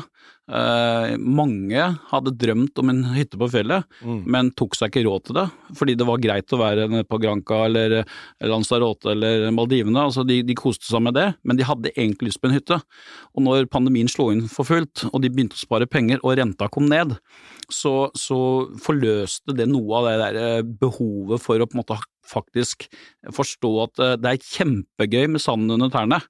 [0.47, 4.23] Eh, Mange hadde drømt om en hytte på fjellet, Mm.
[4.27, 7.19] men tok seg ikke råd til det, fordi det var greit å være nede på
[7.19, 8.05] Granca eller
[8.41, 10.03] Lanzarote eller Maldivene.
[10.05, 12.79] Altså de, de koste seg med det, men de hadde egentlig lyst på en hytte.
[13.35, 16.69] Og når pandemien slo inn for fullt, og de begynte å spare penger, og renta
[16.71, 17.17] kom ned,
[17.71, 21.99] så, så forløste det noe av det der eh, behovet for å på en måte
[22.27, 22.87] faktisk
[23.35, 26.21] forstå at eh, det er kjempegøy med sanden under tærne,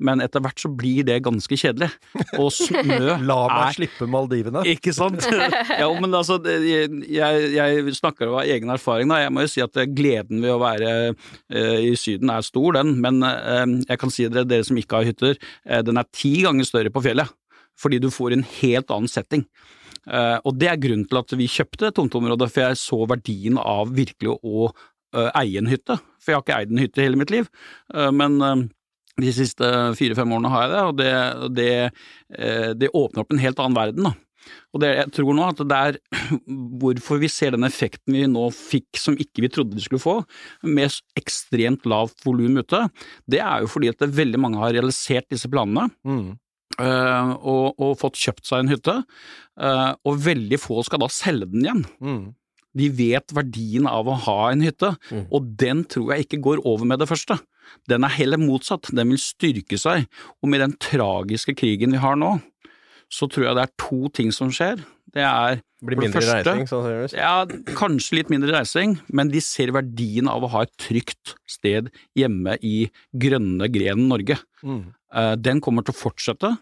[0.00, 1.90] men etter hvert så blir det ganske kjedelig.
[2.38, 4.64] Og snø La meg er slippe Maldivene.
[4.72, 5.24] ikke sant?
[5.82, 9.10] ja, men altså, jeg, jeg snakker av egen erfaring.
[9.12, 9.20] Da.
[9.24, 12.96] Jeg må jo si at gleden ved å være eh, i Syden er stor, den.
[13.04, 15.36] Men eh, jeg kan si dere, dere som ikke har hytter,
[15.68, 17.30] eh, den er ti ganger større på fjellet.
[17.80, 19.46] Fordi du får en helt annen setting.
[20.08, 23.92] Eh, og det er grunnen til at vi kjøpte tomteområdet, for jeg så verdien av
[23.96, 24.72] virkelig å
[25.10, 25.96] eie en hytte.
[26.22, 27.48] For jeg har ikke eid en hytte i hele mitt liv.
[28.14, 28.36] Men
[29.18, 29.66] de siste
[29.98, 31.70] fire-fem årene har jeg det, og det, det,
[32.38, 34.06] eh, det åpner opp en helt annen verden.
[34.10, 34.12] Da.
[34.72, 35.98] Og det, jeg tror nå at det er
[36.80, 40.14] hvorfor vi ser den effekten vi nå fikk som ikke vi trodde vi skulle få,
[40.64, 42.84] med ekstremt lavt volum ute,
[43.30, 45.90] det er jo fordi at veldig mange har realisert disse planene.
[46.06, 46.30] Mm.
[46.80, 48.96] eh, og, og fått kjøpt seg en hytte,
[49.60, 51.84] eh, og veldig få skal da selge den igjen.
[52.00, 52.22] Mm.
[52.80, 55.24] De vet verdien av å ha en hytte, Mm.
[55.34, 57.36] og den tror jeg ikke går over med det første.
[57.88, 60.06] Den er heller motsatt, den vil styrke seg,
[60.42, 62.36] og med den tragiske krigen vi har nå,
[63.10, 64.84] så tror jeg det er to ting som skjer.
[65.10, 67.14] Det er Blir mindre første- reising, sannsynligvis.
[67.18, 71.90] ja, kanskje litt mindre reising, men de ser verdien av å ha et trygt sted
[72.14, 74.38] hjemme i grønne grenen Norge.
[74.62, 74.94] Mm.
[75.12, 76.52] Eh, Den kommer til å fortsette.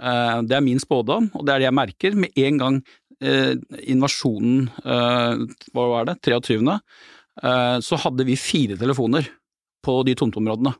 [0.00, 2.14] Eh, Det er min spådom, og det er det jeg merker.
[2.16, 2.82] Med en gang
[3.22, 3.54] eh,
[3.86, 6.80] invasjonen, eh, hva var det, 23.,
[7.40, 9.28] eh, så hadde vi fire telefoner
[9.84, 10.74] på de tomteområdene.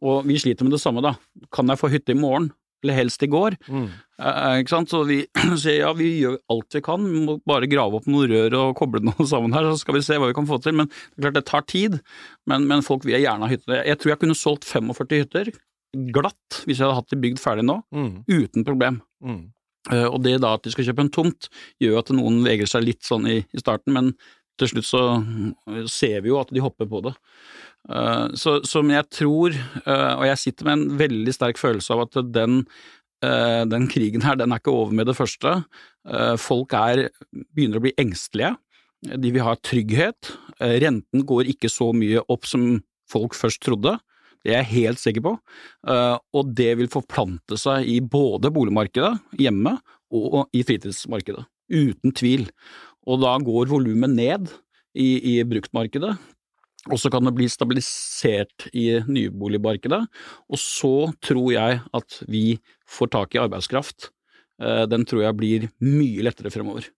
[0.00, 1.14] Og vi sliter med det samme, da.
[1.52, 2.50] Kan jeg få hytte i morgen?
[2.80, 3.58] Eller helst i går?
[3.68, 3.88] Mm.
[4.24, 4.88] Eh, ikke sant?
[4.88, 5.18] Så vi
[5.60, 8.70] sier ja, vi gjør alt vi kan, vi må bare grave opp noen rør og
[8.78, 10.78] koble noe sammen her, så skal vi se hva vi kan få til.
[10.80, 11.98] Men det er klart det tar tid,
[12.48, 13.82] men, men folk vil gjerne ha hytte.
[13.84, 15.52] Jeg tror jeg kunne solgt 45 hytter
[16.14, 18.10] glatt hvis jeg hadde hatt de bygd ferdig nå, Mm.
[18.30, 19.00] uten problem.
[19.26, 19.40] Mm.
[19.90, 21.48] Eh, Og det da at de skal kjøpe en tomt,
[21.82, 24.12] gjør at noen vegrer seg litt sånn i, i starten, men
[24.60, 27.12] til slutt så mm, ser vi jo at de hopper på det.
[27.88, 29.54] Uh, så, som jeg tror,
[29.86, 32.60] uh, og jeg sitter med en veldig sterk følelse av at den,
[33.24, 35.62] uh, den krigen her, den er ikke over med det første.
[36.40, 37.10] folk er,
[37.52, 38.54] begynner å bli engstelige.
[39.20, 40.30] De vil ha trygghet.
[40.60, 43.98] renten går ikke så mye opp som folk først trodde.
[44.40, 45.34] Det er jeg helt sikker på.
[46.32, 49.76] og det vil forplante seg i både boligmarkedet hjemme
[50.08, 51.44] og i fritidsmarkedet.
[51.68, 52.48] Uten tvil.
[53.04, 54.48] Og da går volumet ned
[54.96, 56.16] i, i bruktmarkedet.
[56.88, 60.00] Og så kan det bli stabilisert i nyboligmarkedet.
[60.48, 62.44] Og så tror jeg at vi
[62.88, 64.08] får tak i arbeidskraft.
[64.62, 66.88] Eh, den tror jeg blir mye lettere fremover.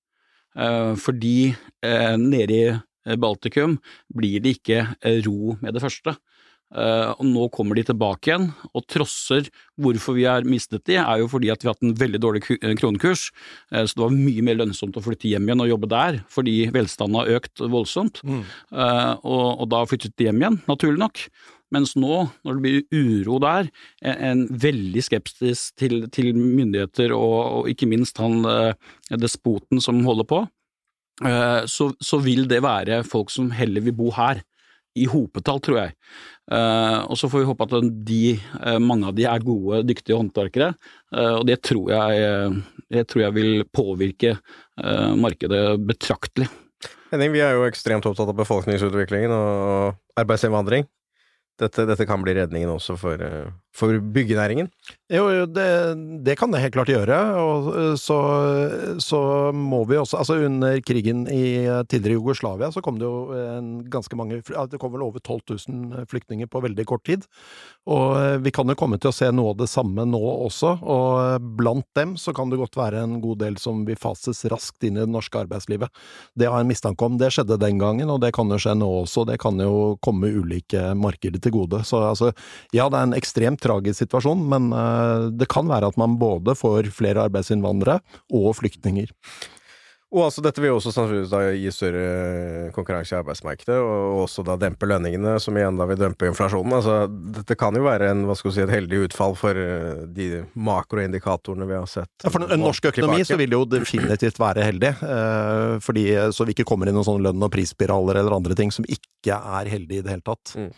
[0.55, 1.51] Eh, fordi
[1.83, 2.63] eh, nede
[3.03, 3.81] i Baltikum
[4.15, 4.85] blir det ikke
[5.27, 6.15] ro med det første.
[6.73, 9.49] Uh, og nå kommer de tilbake igjen, og trosser
[9.81, 12.43] hvorfor vi har mistet de, er jo fordi at vi har hatt en veldig dårlig
[12.57, 13.27] eh, kronekurs.
[13.69, 16.57] Uh, så det var mye mer lønnsomt å flytte hjem igjen og jobbe der, fordi
[16.73, 18.23] velstanden har økt voldsomt.
[18.25, 18.45] Mm.
[18.73, 21.23] Og, og, da flyttet de hjem igjen, naturlig nok.
[21.73, 23.69] Mens nå, når det blir uro der,
[24.05, 28.45] en, en veldig skepsis til, til myndigheter og, og, ikke minst han
[29.21, 30.43] despoten som holder på,
[31.69, 34.41] så, så vil det være folk som heller vil bo her
[34.99, 35.95] i hopetall, tror jeg.
[36.53, 38.23] Uh, og så får vi håpe at de,
[38.61, 40.73] uh, mange av de er gode, dyktige håndverkere,
[41.17, 42.59] uh, og det tror jeg,
[42.93, 44.37] det tror jeg vil påvirke
[45.17, 46.49] markedet betraktelig.
[47.13, 50.87] Henning, vi er jo ekstremt opptatt av befolkningsutviklingen og arbeidsinnvandring.
[51.63, 54.69] Dette, dette, kan bli redningen også for, eh, for byggenæringen?
[55.13, 55.67] Jo, det,
[56.27, 57.19] det, kan det helt klart gjøre.
[57.39, 58.19] Og eh, så,
[59.03, 59.21] så,
[59.53, 64.17] må vi også Altså, under krigen i tidligere Jugoslavia så kom det jo en ganske
[64.19, 67.27] mange Det kom vel over 12 000 flyktninger på veldig kort tid.
[67.91, 70.75] Og eh, vi kan jo komme til å se noe av det samme nå også.
[70.83, 74.87] Og blant dem så kan det godt være en god del som vil fases raskt
[74.87, 75.91] inn i det norske arbeidslivet.
[76.39, 77.19] Det har jeg en mistanke om.
[77.21, 79.27] Det skjedde den gangen, og det kan jo skje nå også.
[79.31, 81.83] Det kan jo komme ulike markeder til gode.
[81.89, 82.33] Så altså,
[82.75, 86.57] ja, det er en ekstremt tragisk situasjon, men uh, det kan være at man både
[86.59, 88.01] får flere arbeidsinnvandrere
[88.33, 89.13] og flyktninger.
[90.13, 94.85] Og altså, dette vil også sannsynligvis gi større konkurranse i arbeidsmarkedet, og også da dempe
[94.89, 96.75] lønningene, som igjen da vil dempe inflasjonen.
[96.77, 96.97] Altså,
[97.39, 100.43] dette kan jo være en, hva skal du si, et heldig utfall for eh, de
[100.53, 102.13] makroindikatorene vi har sett.
[102.27, 106.45] Ja, for en norsk økonomi så vil det jo definitivt være heldig, eh, fordi så
[106.45, 109.73] vi ikke kommer i noen sånne lønn- og prisspiraler eller andre ting som ikke er
[109.73, 110.59] heldige i det hele tatt.
[110.61, 110.73] Mm.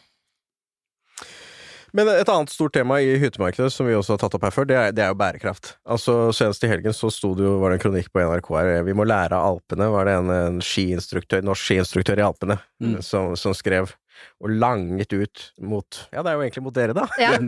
[1.95, 4.67] Men et annet stort tema i hyttemarkedet som vi også har tatt opp her før,
[4.67, 5.77] det er, det er jo bærekraft.
[5.87, 8.71] Altså Senest i helgen så sto det jo, var det en kronikk på NRK her,
[8.89, 9.91] vi må lære av Alpene.
[9.95, 12.99] Var det en, en skiinstruktør, norsk skiinstruktør i Alpene mm.
[13.07, 13.95] som, som, skrev
[14.43, 17.07] og langet ut mot Ja, det er jo egentlig mot dere, da.
[17.21, 17.39] Ja.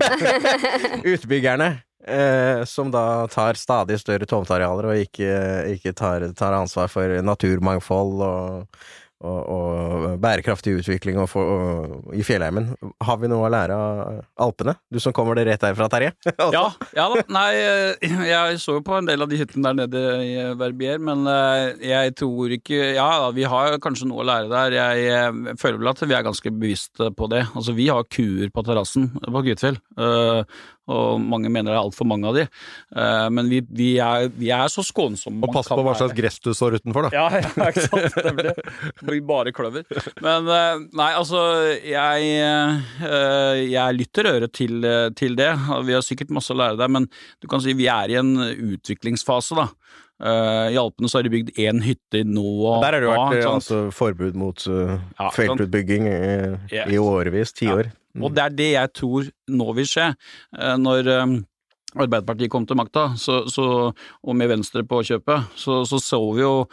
[1.15, 1.73] Utbyggerne.
[2.07, 5.31] Eh, som da tar stadig større tomtearealer og ikke,
[5.75, 8.85] ikke tar, tar ansvar for naturmangfold og
[9.27, 12.71] og, og bærekraftig utvikling og for, og, i fjellheimen.
[13.05, 14.77] Har vi noe å lære av Alpene?
[14.93, 16.13] Du som kommer det rett derfra, Terje?
[16.57, 16.65] ja,
[16.97, 17.25] ja da.
[17.37, 21.03] Nei, eh, jeg så jo på en del av de hyttene der nede i Verbier,
[21.03, 24.77] men eh, jeg tror ikke Ja, vi har kanskje noe å lære der.
[24.77, 27.43] Jeg, føler vel at vi er ganske bevisste på det.
[27.53, 29.79] Altså, vi har kuer på terrassen på Gudfjell.
[30.87, 32.45] Og mange mener det er altfor mange av de.
[32.95, 36.39] Uh, men vi, vi, er, vi, er, så skånsomme Og pass på hva slags gress
[36.45, 37.11] du står utenfor, da.
[37.17, 38.15] Ja, ja ikke sant.
[38.15, 39.87] Det blir, det blir bare kløver.
[40.23, 41.43] Men uh, nei, altså
[41.83, 42.31] jeg,
[43.03, 44.79] uh, jeg lytter øret til,
[45.19, 45.51] til, det.
[45.89, 47.11] Vi har sikkert masse å lære der, men
[47.43, 49.71] du kan si vi er i en utviklingsfase, da.
[50.17, 53.83] I Alpene så har de bygd én hytte nå og Der har det vært altså,
[53.93, 54.63] forbud mot
[55.37, 56.23] feltutbygging i,
[56.73, 56.89] yes.
[56.89, 57.53] i årevis.
[57.59, 57.91] Ti år.
[58.23, 60.09] Og det er det jeg tror nå vil skje.
[60.57, 61.37] Eh, når eh,
[61.97, 66.67] Arbeiderpartiet kom til makta, og med Venstre på kjøpet, så, så, så vi jo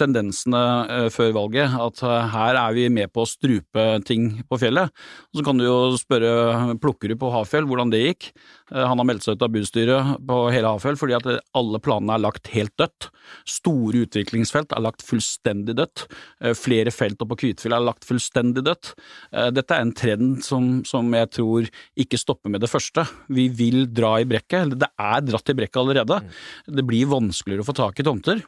[0.00, 2.02] tendensene eh, før valget, at
[2.32, 4.90] her er vi med på å strupe ting på fjellet.
[5.30, 8.32] Så kan du jo spørre Plukkerud på Hafjell hvordan det gikk.
[8.72, 12.16] Eh, han har meldt seg ut av bystyret på hele Hafjell fordi at alle planene
[12.16, 13.10] er lagt helt dødt.
[13.48, 16.06] Store utviklingsfelt er lagt fullstendig dødt.
[16.40, 18.94] Eh, flere felt oppe på Kvitfjell er lagt fullstendig dødt.
[19.32, 21.68] Eh, dette er en trend som, som, jeg tror
[22.00, 23.06] ikke stopper med det første.
[23.28, 26.20] Vi vil dra i brekket, eller det er dratt i brekket allerede.
[26.24, 26.34] Mm.
[26.80, 28.44] Det blir vanskeligere å få tak i tomter.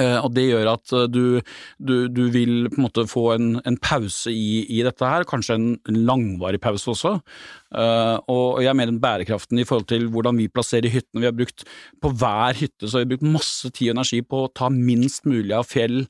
[0.00, 1.24] Eh, og Det gjør at eh, du,
[1.78, 5.58] du, du, vil på en måte få en, en pause i, i, dette her, kanskje
[5.58, 7.16] en langvarig pause også.
[7.74, 11.24] Uh, og jeg mener bærekraften i forhold til hvordan vi plasserer hyttene.
[11.24, 11.64] Vi har brukt
[12.02, 15.26] På hver hytte så har vi brukt masse tid og energi på å ta minst
[15.26, 16.04] mulig av fjell,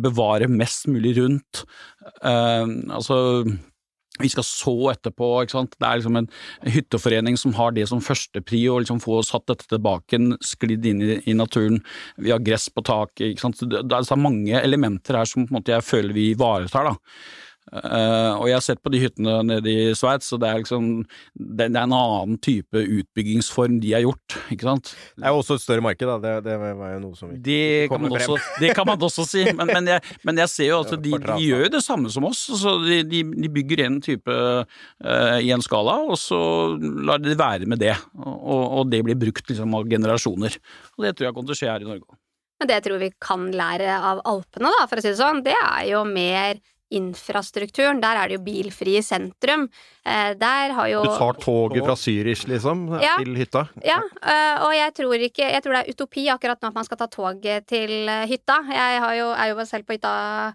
[0.00, 1.64] bevare mest mulig rundt.
[2.22, 3.18] Altså
[4.22, 5.30] vi skal så etterpå.
[5.42, 5.76] ikke sant?
[5.78, 6.28] Det er liksom en
[6.76, 11.16] hytteforening som har det som førstepri, å liksom få satt dette tilbake, sklidd inn i,
[11.24, 11.82] i, naturen.
[12.16, 13.32] Vi har gress på taket.
[13.32, 13.64] ikke sant?
[13.64, 16.92] Det, det er mange elementer her som på en måte jeg føler vi ivaretar.
[16.92, 16.96] da.
[17.66, 20.90] Eh, og jeg har sett på de hyttene nede i Sveits, og det er liksom
[21.34, 24.92] det, det er en annen type utbyggingsform de har gjort, ikke sant.
[25.16, 26.18] Det er jo også et større marked, da.
[26.22, 29.42] Det, det var jo noe som vi Det kan, også, det kan man også si,
[29.50, 32.28] men, men, jeg, men jeg ser jo at de, de gjør jo det samme som
[32.28, 32.44] oss.
[32.60, 36.38] Så de, de, de bygger en type uh, i en skala, og så
[36.78, 37.96] lar de det være med det.
[38.22, 40.54] Og, og det blir brukt liksom av generasjoner.
[40.94, 42.22] Og det tror jeg kommer til å skje her i Norge òg.
[42.56, 45.42] Men det jeg tror vi kan lære av Alpene, da, for å si det sånn,
[45.44, 48.00] det er jo mer infrastrukturen.
[48.02, 49.66] Der er det jo bilfri sentrum.
[50.06, 53.16] Eh, der har jo Du tar toget fra Zürich, liksom, Ja.
[53.18, 53.66] til hytta?
[53.84, 56.84] Ja, øh, og jeg tror ikke Jeg tror det er utopi akkurat nå at man
[56.84, 58.56] skal ta toget til hytta.
[58.70, 60.52] Jeg har jo, er jo selv på hytta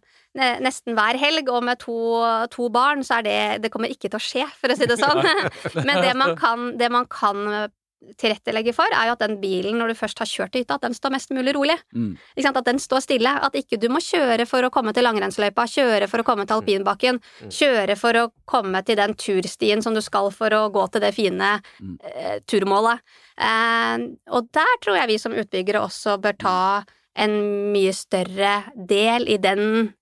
[0.64, 4.16] nesten hver helg, og med to, to barn, så er det Det kommer ikke til
[4.16, 5.20] å skje, for å si det sånn.
[5.88, 7.70] Men det man kan, det man kan
[8.18, 10.86] tilrettelegge for, er jo at den bilen, når du først har kjørt til hytta, at
[10.88, 11.78] den står mest mulig rolig.
[11.94, 12.16] Mm.
[12.52, 13.34] At den står stille.
[13.46, 16.58] At ikke du må kjøre for å komme til langrennsløypa, kjøre for å komme til
[16.58, 21.02] alpinbakken, kjøre for å komme til den turstien som du skal for å gå til
[21.06, 21.98] det fine Mm.
[22.04, 23.00] eh, turmålet.
[23.38, 23.98] Eh,
[24.32, 26.84] og der tror jeg vi som utbyggere også bør ta
[27.16, 29.94] en mye større del i den,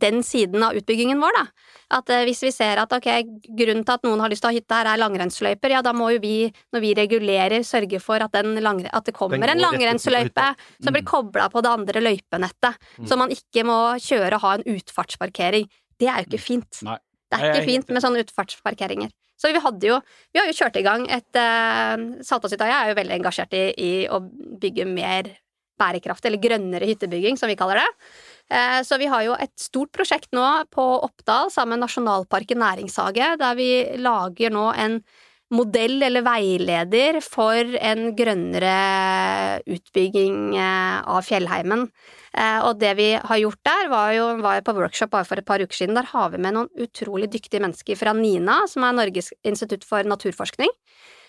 [0.00, 1.72] den siden av utbyggingen vår, da.
[1.98, 3.08] At eh, hvis vi ser at ok,
[3.46, 5.92] grunnen til at noen har lyst til å ha hytte her er langrennsløyper, ja da
[5.96, 6.34] må jo vi,
[6.74, 10.66] når vi regulerer, sørge for at, den langre, at det kommer en langrennsløype mm.
[10.84, 12.80] som blir kobla på det andre løypenettet.
[12.98, 13.06] Mm.
[13.10, 15.70] Så man ikke må kjøre og ha en utfartsparkering.
[15.96, 16.82] Det er jo ikke fint.
[16.86, 16.98] Nei.
[17.26, 19.10] Det er ikke fint med sånne utfartsparkeringer.
[19.36, 19.96] Så vi hadde jo
[20.32, 23.90] Vi har jo kjørt i gang et uh, jeg er jo veldig engasjert i, i
[24.08, 25.34] å bygge mer
[25.76, 27.88] bærekraftig, eller grønnere hyttebygging, som vi kaller det.
[28.50, 33.36] Eh, Så vi har jo et stort prosjekt nå på Oppdal sammen med Nasjonalparken næringshage,
[33.38, 35.00] der vi lager nå en
[35.54, 41.86] modell eller veileder for en grønnere utbygging eh, av fjellheimen.
[42.34, 45.46] Eh, Og det vi har gjort der, var jo var på workshop bare for et
[45.46, 45.94] par uker siden.
[45.94, 50.02] Der har vi med noen utrolig dyktige mennesker fra NINA, som er Norges institutt for
[50.02, 50.70] naturforskning.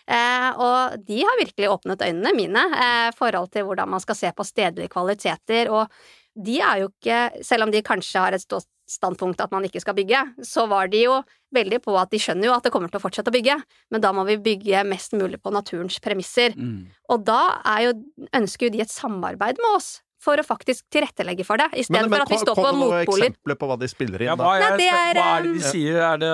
[0.08, 4.32] Eh, og de har virkelig åpnet øynene mine eh, forhold til hvordan man skal se
[4.34, 5.69] på stedlige kvaliteter.
[5.69, 5.91] Og
[6.38, 9.97] de er jo ikke, selv om de kanskje har et standpunkt at man ikke skal
[9.97, 11.19] bygge, så var de jo
[11.56, 13.58] veldig på at de skjønner jo at det kommer til å fortsette å bygge,
[13.91, 16.56] men da må vi bygge mest mulig på naturens premisser.
[16.56, 16.88] Mm.
[17.12, 17.41] Og da
[17.76, 17.95] er jo,
[18.36, 22.10] ønsker jo de et samarbeid med oss for å faktisk tilrettelegge for det, i stedet
[22.10, 24.36] for at vi står på kom med noen eksempler på hva de spiller inn, Ja,
[24.39, 26.00] hva, er, Nei, det er, hva er det de eh, sier?
[26.08, 26.32] Er det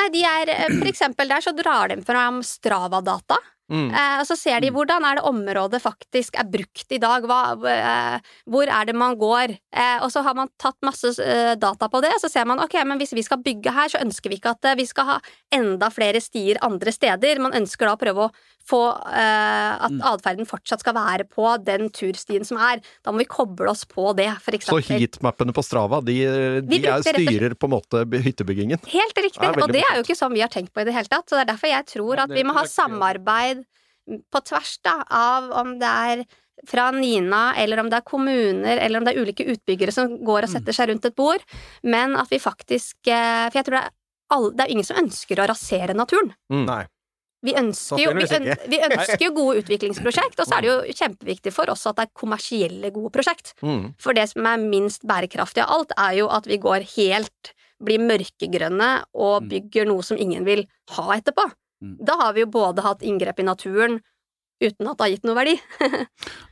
[0.00, 3.38] Nei, de er, eh, for eksempel der så drar de fram Strava-data,
[3.70, 3.90] Mm.
[3.94, 7.54] eh, og så ser de hvordan er det området faktisk er brukt i dag, hva,
[7.70, 11.14] eh, hvor er det man går, eh, og så har man tatt masse
[11.60, 14.02] data på det, og så ser man ok, men hvis vi skal bygge her, så
[14.02, 15.18] ønsker vi ikke at vi skal ha
[15.54, 18.32] enda flere stier andre steder, man ønsker da å prøve å
[18.70, 18.80] få
[19.10, 20.00] eh, at Mm.
[20.12, 24.14] atferden fortsatt skal være på den turstien som er, da må vi koble oss på
[24.16, 25.00] det, for Så eksempel.
[25.00, 26.16] heatmappene på Strava, de,
[26.62, 28.78] de er, styrer på en måte hyttebyggingen?
[28.86, 30.94] Helt riktig, Det og det er jo ikke sånn vi har tenkt på i det
[30.94, 31.26] hele tatt.
[31.28, 33.64] Så det er derfor jeg tror at vi må ha samarbeid
[34.30, 36.24] på tvers da, av om det er
[36.68, 40.44] fra Nina, eller om det er kommuner, eller om det er ulike utbyggere som går
[40.44, 40.52] og Mm.
[40.58, 41.40] setter seg rundt et bord,
[41.82, 43.90] men at vi faktisk eh, For jeg tror det er,
[44.30, 46.34] alle, det er ingen som ønsker å rasere naturen.
[46.52, 46.66] Mm.
[46.66, 46.84] Nei.
[47.42, 50.68] Vi ønsker, jo, vi, Sannsynligvis øn, vi ønsker jo gode utviklingsprosjekt, og så er det
[50.70, 53.54] jo kjempeviktig for oss at det er kommersielle gode prosjekt.
[53.64, 53.94] Mm.
[53.98, 58.02] For det som er minst bærekraftig av alt, er jo at vi går helt blir
[58.04, 59.48] mørkegrønne og Mm.
[59.48, 61.50] bygger noe som ingen vil ha etterpå.
[61.82, 61.96] Mm.
[62.04, 64.00] Da har vi jo både hatt inngrep i naturen
[64.60, 65.54] uten at det har gitt noe verdi.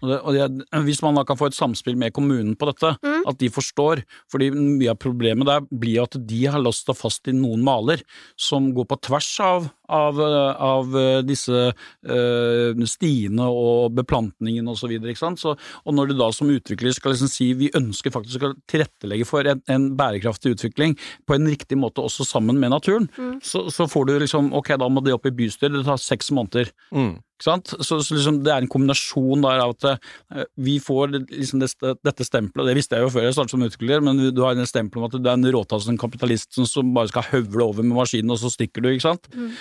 [0.03, 0.45] Og det, og det,
[0.87, 3.25] hvis man da kan få et samspill med kommunen på dette, Mm.
[3.29, 7.29] at de forstår, fordi mye av problemet der blir at de har låst seg fast
[7.29, 8.01] i noen maler
[8.39, 14.89] som går på tvers av, av, av eh, disse øh, stiene og beplantningen og så
[14.91, 15.43] videre, ikke sant.
[15.43, 19.27] Så, og når du da som utvikler skal liksom si vi ønsker faktisk å tilrettelegge
[19.29, 20.97] for en, en bærekraftig utvikling
[21.29, 23.39] på en riktig måte også sammen med naturen, Mm.
[23.43, 26.31] så, så får du liksom ok, da må det opp i bystyret, det tar seks
[26.35, 26.69] måneder.
[26.95, 27.17] Mm.
[27.39, 27.73] Ikke sant?
[27.87, 31.71] Så, så liksom det er en kombinasjon der av at uh, vi får liksom det,
[32.07, 34.69] dette stempelet, det visste jeg jo før jeg startet som utvikler, men du har en
[34.71, 37.97] stempel om at du er en råtassen kapitalist som, som bare skal høvle over med
[37.99, 39.31] maskinen, og så stikker du, ikke sant.
[39.35, 39.53] Mm.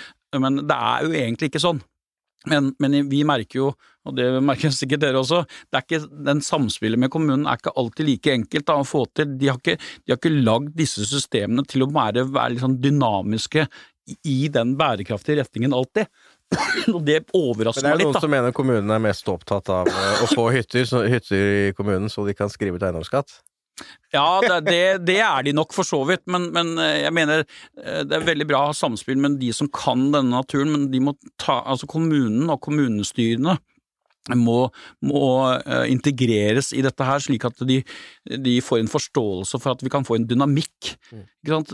[0.44, 1.80] Men det er jo egentlig ikke sånn.
[2.46, 3.68] Men, men vi merker jo,
[4.06, 7.74] og det merker sikkert dere også, det er ikke, den samspillet med kommunen er ikke
[7.80, 9.34] alltid like enkelt da, å få til.
[9.40, 13.66] De har ikke, de har ikke lagd disse systemene til å være, være sånn dynamiske
[14.08, 16.08] i- i den bærekraftige retningen alltid.
[16.94, 18.00] Og det overrasker meg litt.
[18.00, 18.24] det er jo noen da.
[18.24, 22.08] som mener kommunen er mest opptatt av eh, å få hytter, så, hytter i kommunen,
[22.12, 23.40] så de kan skrive ut eiendomsskatt.
[24.10, 27.44] Ja, det, det, det er de nok for så vidt, men, men eh, jeg mener
[27.44, 30.88] eh, det er veldig bra å ha samspill med de som kan denne naturen, men
[30.92, 33.58] de må ta, altså kommunen og kommunestyrene
[34.36, 34.66] må,
[35.08, 35.20] må
[35.88, 37.78] integreres i dette her, slik at de,
[38.28, 40.90] de, får en forståelse for at vi kan få en dynamikk.
[41.08, 41.22] Mm.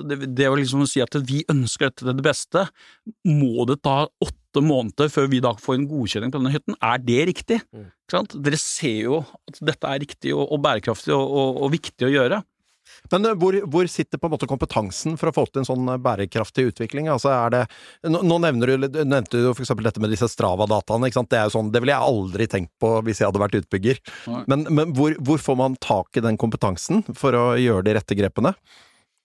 [0.06, 2.68] Det, det å liksom si at vi ønsker dette det beste,
[3.26, 6.78] må det ta åtte måneder før vi da får en godkjenning på denne hytten.
[6.78, 7.60] Er det riktig?
[7.74, 7.90] Mm.
[8.44, 12.12] Dere ser jo at dette er riktig og, og bærekraftig og, og, og viktig å
[12.12, 12.42] gjøre.
[13.12, 15.90] Men eh, hvor, hvor, sitter på en måte kompetansen for å få til en sånn
[15.92, 17.10] eh, bærekraftig utvikling?
[17.12, 17.62] Altså er det,
[18.12, 21.10] nå nevner du, nevnte du for eksempel dette med disse Strava-dataene.
[21.10, 24.00] Det er jo sånn, det ville jeg aldri tenkt på hvis jeg hadde vært utbygger.
[24.50, 28.18] Men, men hvor, hvor, får man tak i den kompetansen for å gjøre de rette
[28.18, 28.54] grepene?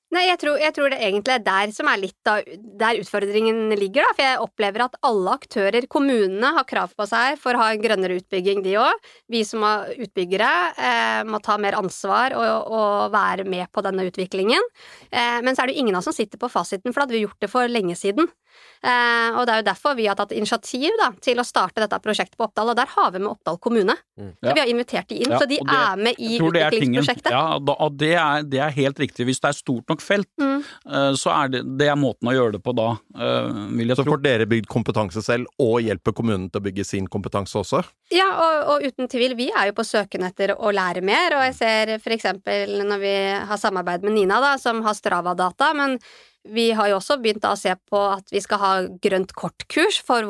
[0.10, 2.40] Nei, jeg tror, jeg tror, det egentlig er der som er litt av
[2.82, 4.14] der utfordringen ligger, da.
[4.18, 7.84] For jeg opplever at alle aktører, kommunene, har krav på seg for å ha en
[7.84, 9.06] grønnere utbygging, de òg.
[9.30, 14.08] Vi som er utbyggere eh, må ta mer ansvar og, og, være med på denne
[14.10, 14.66] utviklingen.
[15.14, 17.20] Eh, men så er det ingen av oss som sitter på fasiten, for da hadde
[17.20, 18.32] vi gjort det for lenge siden.
[18.80, 21.98] Eh, og det er jo derfor vi har tatt initiativ da, til å starte dette
[22.00, 23.96] prosjektet på Oppdal, og der har vi med Oppdal kommune.
[24.16, 24.30] Mm.
[24.40, 27.32] Så vi har invitert de inn, ja, så de det, er med i utviklingsprosjektet.
[27.36, 29.28] Ja, og det er, det er, helt riktig.
[29.28, 30.64] Hvis det er stort nok felt, mm.
[30.88, 34.00] uh, så er det, det er måten å gjøre det på da, uh, vil jeg
[34.00, 34.14] så tro.
[34.14, 37.84] Så får dere bygd kompetanse selv, og hjelper kommunen til å bygge sin kompetanse også?
[38.16, 39.36] Ja, og, og uten tvil.
[39.40, 43.04] Vi er jo på søken etter å lære mer, og jeg ser for eksempel når
[43.04, 43.16] vi
[43.52, 46.00] har samarbeid med Nina, da, som har Strava-data, men
[46.48, 48.72] vi har jo også begynt å se på at vi skal ha
[49.04, 50.28] grønt kort-kurs for,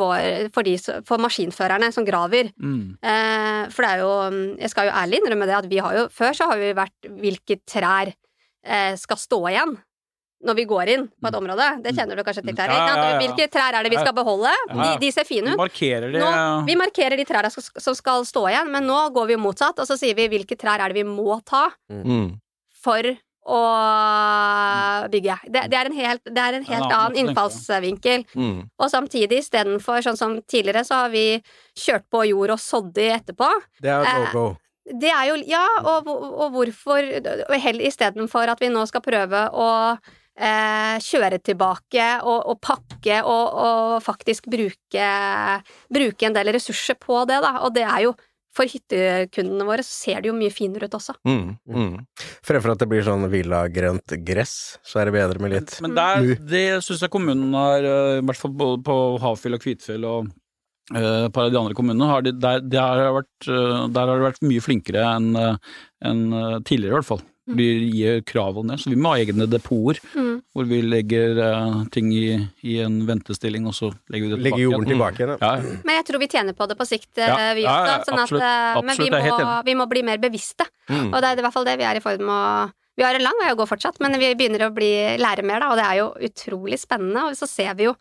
[0.55, 0.69] for,
[1.05, 2.49] for, maskinførerne som graver.
[2.57, 2.95] Mm.
[2.97, 4.13] Eh, for det er jo
[4.59, 7.11] Jeg skal jo ærlig innrømme det at vi har jo Før så har vi vært
[7.21, 9.77] hvilke trær eh, skal stå igjen
[10.39, 11.39] når vi går inn på et mm.
[11.41, 11.65] område.
[11.83, 12.71] Det kjenner du kanskje til, Terje.
[12.71, 13.15] Ja, ja, ja.
[13.19, 14.53] Hvilke trær er det vi skal beholde?
[14.71, 15.59] De, de ser fine ut.
[15.59, 16.29] Markerer de, nå,
[16.69, 19.99] vi markerer de trærne som skal stå igjen, men nå går vi motsatt, og så
[19.99, 22.29] sier vi hvilke trær er det vi må ta mm.
[22.85, 23.11] for
[23.49, 25.37] og bygge.
[25.47, 28.25] Det, det, er en helt, det er en helt ja, annen innfallsvinkel.
[28.35, 28.61] Mm.
[28.77, 31.25] Og samtidig, istedenfor sånn som tidligere, så har vi
[31.77, 33.49] kjørt på jord og sådd i etterpå.
[33.81, 34.47] Det er et no-go.
[34.53, 34.65] Eh,
[34.99, 39.67] det er jo Ja, og, og hvorfor Istedenfor at vi nå skal prøve å
[40.39, 45.11] eh, kjøre tilbake og, og pakke og, og faktisk bruke,
[45.93, 47.59] bruke en del ressurser på det, da.
[47.67, 48.15] Og det er jo
[48.55, 51.15] for hyttekundene våre så ser det jo mye finere ut også.
[51.27, 51.93] Mm, mm.
[52.45, 55.97] Fremfor at det blir sånn villagrønt gress, så er det bedre med litt Men, men
[55.99, 60.07] der, det syns jeg kommunen har, eh, i hvert fall både på Havfjell og Kvitfjell
[60.09, 60.29] og
[60.95, 64.15] uh, et par av de andre kommunene, har de, der, de har vært, der har
[64.15, 66.23] det vært mye flinkere enn en
[66.65, 68.77] tidligere, i hvert fall blir gir krav om det.
[68.81, 70.31] Så vi må ha egne depoter mm.
[70.55, 72.25] hvor vi legger uh, ting i,
[72.61, 74.49] i, en ventestilling, og så legger vi det tilbake.
[74.49, 75.35] Legger jorden tilbake igjen.
[75.41, 75.77] Ja.
[75.87, 77.31] Men jeg tror vi tjener på det på sikt, ja.
[77.35, 78.09] Eh, vi også.
[78.09, 80.67] Sånn absolutt, at, absolutt, men vi må, vi må, bli mer bevisste.
[80.89, 81.09] Mm.
[81.13, 82.67] Og det er i hvert fall det vi er i ferd med å
[82.99, 84.91] Vi har en lang vei å gå fortsatt, men vi begynner å bli,
[85.21, 87.29] lære mer, da, og det er jo utrolig spennende.
[87.29, 87.93] Og så ser vi jo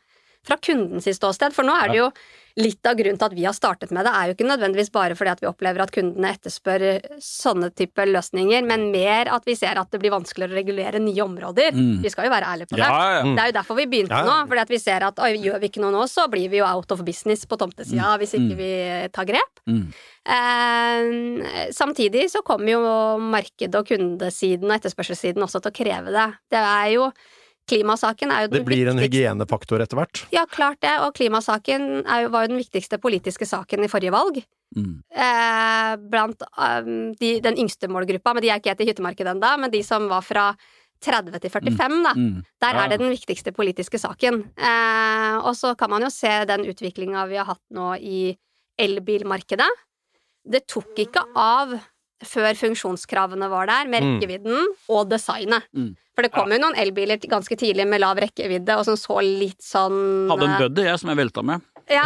[0.47, 2.11] fra kundens ståsted, for nå er det jo
[2.59, 5.15] litt av grunnen til at vi har startet med det, er jo ikke nødvendigvis bare
[5.19, 6.85] fordi at vi opplever at kundene etterspør
[7.23, 11.23] sånne type løsninger, men mer at vi ser at det blir vanskeligere å regulere nye
[11.23, 11.77] områder.
[11.77, 12.03] Mm.
[12.03, 12.85] Vi skal jo være ærlige på det.
[12.89, 13.23] Ja, ja.
[13.29, 14.27] Det er jo derfor vi begynte ja.
[14.27, 16.63] nå, fordi at vi ser at oi, gjør vi ikke noe nå, så blir vi
[16.63, 18.19] jo out of business på tomtesida mm.
[18.23, 18.61] hvis ikke mm.
[18.65, 18.73] vi
[19.15, 19.65] tar grep.
[19.71, 19.85] Mm.
[20.35, 22.85] Eh, samtidig så kommer jo
[23.23, 26.31] markedet og kundesiden og etterspørselssiden også til å kreve det.
[26.51, 27.13] Det er jo
[27.69, 30.23] Klimasaken er jo Det blir en hygienefaktor etter hvert?
[30.35, 30.95] Ja, klart det.
[31.05, 34.41] Og klimasaken jo, var jo den viktigste politiske saken i forrige valg.
[34.77, 34.99] Mm.
[35.09, 39.55] Eh, blant um, de, den yngste målgruppa, men de er ikke helt i hyttemarkedet ennå,
[39.63, 40.51] men de som var fra
[41.05, 42.01] 30 til 45, mm.
[42.05, 42.15] da.
[42.17, 42.41] Mm.
[42.65, 42.85] Der ja.
[42.85, 44.43] er det den viktigste politiske saken.
[44.57, 48.33] Eh, og så kan man jo se den utviklinga vi har hatt nå i
[48.79, 49.69] elbilmarkedet.
[50.49, 51.77] Det tok ikke av
[52.27, 54.13] før funksjonskravene var der, med mm.
[54.13, 54.77] rekkevidden mm.
[54.95, 55.67] og designet.
[55.77, 55.95] Mm.
[56.19, 59.63] For det kom jo noen elbiler ganske tidlig med lav rekkevidde, og som så litt
[59.63, 61.69] sånn Hadde en eh, buddy, jeg, som jeg velta med.
[61.89, 62.03] Ja.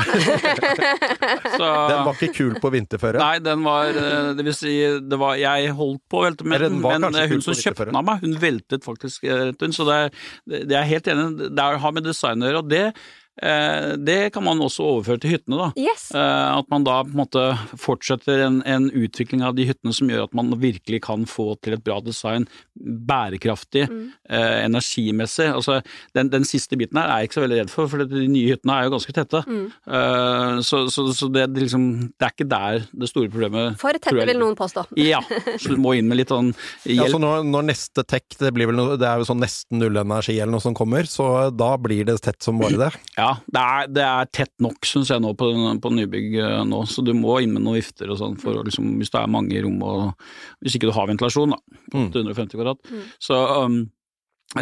[1.56, 3.18] så, den var ikke kul på vinterføre?
[3.18, 4.74] Nei, den var eh, Det vil si,
[5.08, 8.06] det var, jeg holdt på å velte med den, men hun som kjøpte den av
[8.06, 9.74] meg, hun veltet faktisk rett inn.
[9.74, 9.98] Så det,
[10.44, 14.44] det er helt enig, det har med design å gjøre, og det Eh, det kan
[14.44, 15.56] man også overføre til hyttene.
[15.56, 15.68] da.
[15.80, 16.10] Yes.
[16.14, 17.44] Eh, at man da på en måte
[17.80, 21.76] fortsetter en, en, utvikling av de hyttene som gjør at man virkelig kan få til
[21.76, 24.02] et bra design, bærekraftig, mm.
[24.28, 25.48] eh, energimessig.
[25.52, 25.80] Altså,
[26.16, 28.52] den, den, siste biten her er jeg ikke så veldig redd for, for de nye
[28.52, 29.42] hyttene er jo ganske tette.
[29.46, 29.64] Mm.
[29.98, 33.96] Eh, så, så, så det, det, liksom, det, er ikke der det store problemet For
[33.96, 34.86] tette vil noen påstå.
[35.12, 35.22] ja,
[35.56, 36.98] så du må inn med litt sånn hjelp.
[36.98, 39.80] Ja, så når, når neste tech, det, blir vel noe, det er jo sånn nesten
[39.80, 42.92] nullenergi eller noe som kommer, så da blir det tett som bare det.
[43.16, 43.21] Ja,
[43.52, 45.48] det er, det er tett nok, syns jeg, nå på,
[45.82, 46.82] på, nybygg eh, nå.
[46.88, 49.56] Så du må inn med noen vifter og sånn, for liksom, hvis det er mange
[49.56, 51.80] i rommet og Hvis ikke du har ventilasjon, da.
[51.92, 52.54] 850 mm.
[52.54, 52.80] kvadrat.
[52.88, 53.04] Mm.
[53.22, 53.76] Så um,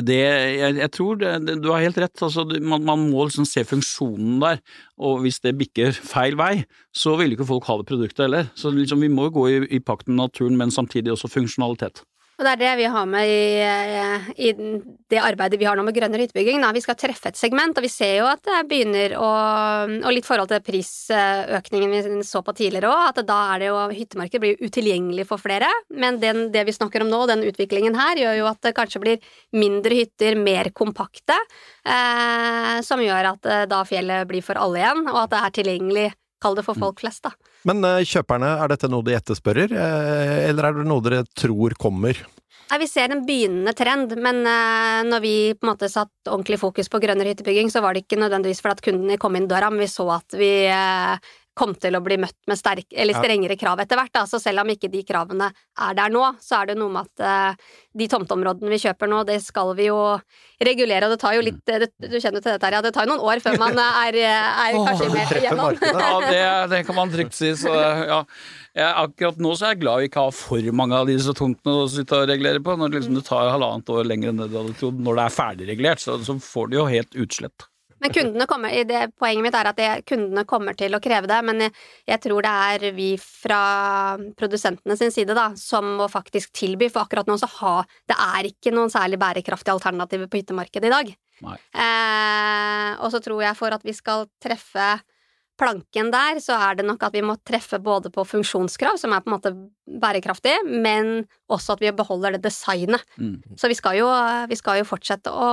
[0.06, 2.22] Det, jeg, jeg tror det, det, du har helt rett.
[2.26, 4.62] Altså, du- man, man må liksom se funksjonen der,
[4.98, 8.50] og hvis det bikker feil vei, så vil ikke folk ha det produktet heller.
[8.58, 12.04] Så liksom, vi må jo gå i, i pakt med naturen, men samtidig også funksjonalitet.
[12.40, 13.64] Og det er det vi har med i,
[14.48, 14.52] i
[15.12, 16.62] det arbeidet vi har nå med grønnere hyttebygging.
[16.72, 19.28] Vi skal treffe et segment, og vi ser jo at det begynner å
[20.00, 23.82] Og litt forhold til prisøkningen vi så på tidligere òg, at da er det jo
[23.92, 25.68] hyttemarkedet blir utilgjengelig for flere.
[25.92, 29.04] Men den, det vi snakker om nå, den utviklingen her, gjør jo at det kanskje
[29.04, 31.36] blir mindre hytter, mer kompakte,
[31.84, 35.56] eh, som gjør at eh, da fjellet blir for alle igjen, og at det er
[35.60, 36.08] tilgjengelig,
[36.42, 37.34] kall det for folk flest, da.
[37.68, 41.76] Men eh, kjøperne, er dette noe de etterspørrer, eh, eller er det noe dere tror
[41.80, 42.18] kommer?
[42.70, 46.60] Nei, Vi ser en begynnende trend, men uh, når vi på en måte satt ordentlig
[46.60, 49.72] fokus på grønnere hyttebygging, så var det ikke nødvendigvis fordi at kundene kom inn døra,
[49.72, 53.56] men vi så at vi eh, kom til å bli møtt med sterk, eller strengere
[53.58, 54.12] krav etter hvert.
[54.14, 54.22] Da.
[54.28, 57.24] Så selv om ikke de kravene er der nå, så er det noe med at
[57.26, 59.98] eh, de tomteområdene vi kjøper nå, det skal vi jo
[60.62, 62.82] regulere, og det tar jo litt det, Du kjenner til dette her, ja.
[62.84, 65.80] Det tar jo noen år før man er, er kanskje mer igjennom.
[65.90, 66.42] Ja, det,
[66.72, 67.50] det kan man trygt si.
[67.58, 68.20] Så, ja.
[68.76, 71.82] jeg, akkurat nå så er jeg glad vi ikke har for mange av disse tomtene
[71.82, 72.76] å sitte og regulere på.
[72.78, 75.02] Når liksom det tar halvannet år lenger enn det du hadde trodd.
[75.02, 77.66] Når det er ferdigregulert, så, så får du jo helt utslett.
[78.00, 81.40] Men kundene kommer, det, poenget mitt er at det, kundene kommer til å kreve det,
[81.44, 81.74] men jeg,
[82.08, 83.62] jeg tror det er vi fra
[84.40, 87.74] produsentene sin side da, som må faktisk tilby, for akkurat nå så ha,
[88.08, 91.12] det er ikke noen særlig bærekraftige alternativer på hyttemarkedet i dag.
[91.40, 94.92] Eh, og så tror jeg for at vi skal treffe
[95.60, 99.20] planken der, så er det nok at vi må treffe både på funksjonskrav, som er
[99.24, 99.52] på en måte
[99.98, 103.02] bærekraftig, men også at vi beholder det designet.
[103.18, 103.40] Mm.
[103.58, 104.06] Så vi skal jo,
[104.46, 105.48] vi skal jo fortsette å,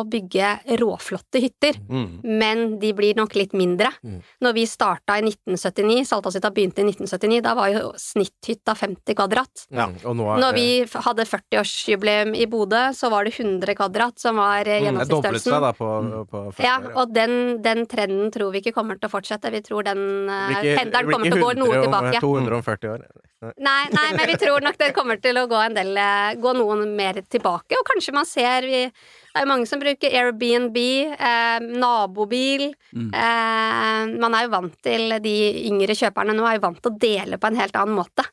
[0.00, 2.20] å bygge råflotte hytter, Mm.
[2.24, 3.92] men de blir nok litt mindre.
[4.02, 4.18] Mm.
[4.42, 9.66] Når vi starta i 1979, Saltåshytta begynte i 1979, da var jo snitthytta 50 kvadrat.
[9.70, 10.66] Ja, og nå er Når vi
[11.06, 15.52] hadde 40-årsjubileum i Bodø, så var det 100 kvadrat som var eh, det doblet seg
[15.52, 15.62] gjennomsnittsstørrelsen.
[15.62, 15.90] da på,
[16.30, 19.50] på 40 Ja, år, og den, den trenden tror vi ikke kommer til å fortsette.
[19.54, 22.20] Vi tror den eh, pendelen kommer til å gå noe 100 om- tilbake.
[22.26, 23.06] 200 om 40 år.
[23.40, 23.52] Nei.
[23.60, 26.54] Nei, nei, men vi tror nok det kommer til å gå en del eh, Gå
[26.56, 30.78] noen mer tilbake, og kanskje man ser vi, Det er jo mange som bruker Airbnb,
[31.12, 33.10] eh, nabobil Mm.
[33.14, 35.34] eh, Man er jo vant til De
[35.68, 38.24] yngre kjøperne nå er jo vant til å dele på en helt annen måte.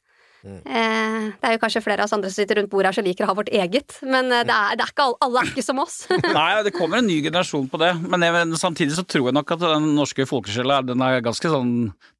[0.48, 0.62] Mm.
[0.64, 3.06] Eh, det er jo kanskje flere av oss andre som sitter rundt bordet her som
[3.08, 5.50] liker å ha vårt eget, men eh, det er, det er ikke alle, alle er
[5.52, 5.98] ikke som oss.
[6.38, 9.52] Nei, det kommer en ny generasjon på det, men jeg, samtidig så tror jeg nok
[9.58, 11.74] at den norske folkesjela den er ganske sånn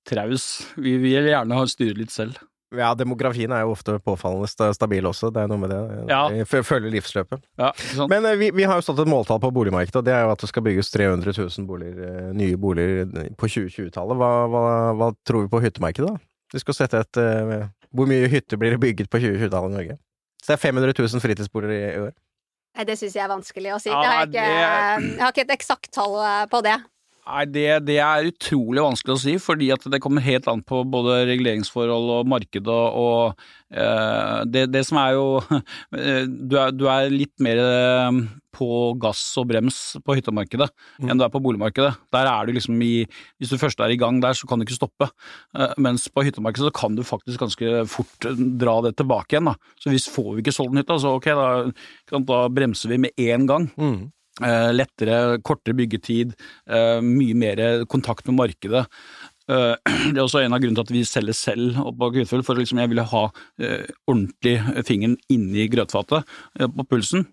[0.10, 0.48] traus.
[0.76, 2.36] Vi vil gjerne ha styre litt selv.
[2.76, 5.78] Ja, demografien er jo ofte påfallende stabil også, det er noe med det.
[6.10, 6.26] Ja.
[6.28, 7.46] Vi følger livsløpet.
[7.62, 8.10] Ja, sånn.
[8.12, 10.34] Men eh, vi, vi har jo satt et måltall på boligmarkedet, og det er jo
[10.34, 13.08] at det skal bygges 300 000 boliger, eh, nye boliger
[13.40, 14.20] på 2020-tallet.
[14.20, 14.64] Hva, hva,
[15.00, 16.20] hva tror vi på hyttemarkedet, da?
[16.54, 19.98] Vi skal sette et uh, Hvor mye hytter blir det bygget på 2020-tallet i Norge?
[20.40, 22.14] Så det er 500 000 fritidsboliger i, år.
[22.88, 23.90] Det syns jeg er vanskelig å si.
[23.92, 26.76] Ja, det har jeg, ikke, det- jeg har ikke et eksakt tall eh, på det.
[27.28, 30.80] Nei, det, det er utrolig vanskelig å si, fordi at det kommer helt an på
[30.88, 35.26] både reguleringsforhold og marked og, og eh, det, det som er jo
[36.00, 38.22] eh, du, er, du er litt mer eh,
[38.58, 38.70] på
[39.02, 40.70] gass og brems på hyttemarkedet
[41.04, 41.92] enn du er på boligmarkedet.
[42.16, 43.06] Der er du liksom i
[43.38, 45.10] Hvis du først er i gang der, så kan du ikke stoppe.
[45.58, 49.52] Eh, mens på hyttemarkedet så kan du faktisk ganske fort eh, dra det tilbake igjen.
[49.52, 49.58] da.
[49.82, 53.28] Så hvis får vi ikke solgt en hytte, så ok, da, da bremser vi med
[53.28, 53.70] en gang.
[53.78, 54.00] Mm.
[54.38, 56.36] Eh, lettere, kortere byggetid,
[56.70, 58.86] eh, mye mer kontakt med markedet.
[59.50, 59.74] Eh,
[60.14, 62.82] det er også en av grunnene til at vi selger selv på Kvitfjell, for liksom
[62.84, 63.24] jeg ville ha
[64.06, 66.28] ordentlig fingeren inni grøtfatet
[66.60, 67.26] på pulsen.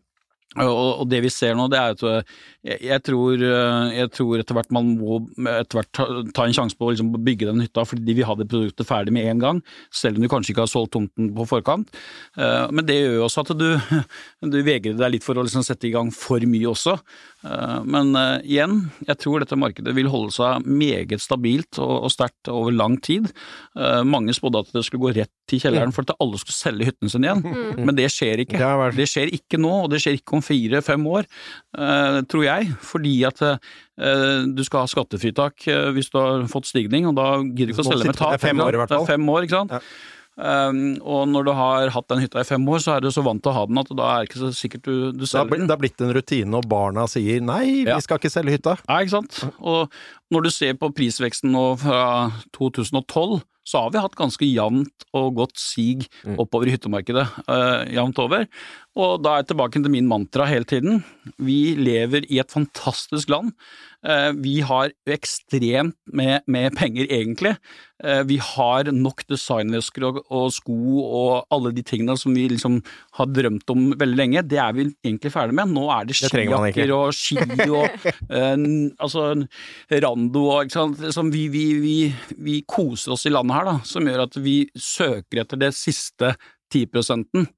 [0.62, 2.34] Og, det vi ser nå, det er at eh,
[2.86, 5.18] jeg, tror, eh, jeg tror etter hvert man må
[5.50, 8.28] etter hvert ta, ta en sjanse på å liksom bygge den hytta fordi de vil
[8.28, 9.62] ha det produktet ferdig med en gang,
[9.94, 11.90] selv om du kanskje ikke har solgt tomten på forkant.
[12.38, 13.68] Eh, Men det gjør jo også at du,
[14.54, 16.98] du vegrer deg litt for å liksom sette i gang for mye også.
[17.84, 22.72] Men igjen, jeg tror dette markedet vil holde seg meget stabilt og, og sterkt over
[22.72, 23.26] lang tid.
[24.08, 27.12] Mange spådde at det skulle gå rett til kjelleren for at alle skulle selge hytten
[27.12, 27.42] sin igjen,
[27.84, 28.56] men det skjer ikke.
[28.96, 31.28] Det skjer ikke nå, og det skjer ikke om fire-fem år,
[31.78, 36.70] eh, tror jeg, fordi at eh, du skal ha skattefritak eh, hvis du har fått
[36.70, 38.34] stigning, og da gidder du ikke å selge med tap.
[38.36, 39.06] det er fem år i hvert fall.
[39.06, 39.78] Det er fem år, ikke sant.
[39.78, 40.12] Ja.
[40.34, 43.22] Um, og når du har hatt den hytta i fem år, så er du så
[43.22, 45.60] vant til å ha den at da er det ikke så sikkert du, du selger
[45.60, 45.68] den.
[45.70, 47.94] det har blitt en rutine, og barna sier nei, Ja.
[47.94, 48.74] vi skal ikke selge hytta.
[48.88, 49.38] Ja, ikke sant.
[49.62, 49.94] Og
[50.34, 52.02] når du ser på prisveksten nå fra
[52.58, 56.04] 2012, så har vi hatt ganske jevnt og godt sig
[56.36, 57.24] oppover i hyttemarkedet.
[57.48, 58.44] Uh, jevnt over.
[58.94, 61.00] Og da er jeg tilbake til min mantra hele tiden.
[61.42, 63.54] Vi lever i et fantastisk land.
[64.04, 67.54] Uh, vi har ekstremt med, med penger, egentlig.
[68.04, 72.80] Uh, vi har nok designvesker og, og, sko og alle de tingene som vi liksom
[73.18, 74.44] har drømt om veldig lenge.
[74.50, 75.72] Det er vi egentlig ferdig med.
[75.72, 78.10] Nå er det skijakker og ski og
[79.00, 79.30] altså
[80.04, 81.06] rando og ikke sant.
[81.16, 81.96] Som vi, vi, vi,
[82.44, 86.34] vi koser oss i landet her, da, som gjør at vi søker etter det siste
[86.74, 87.48] 10 prosenten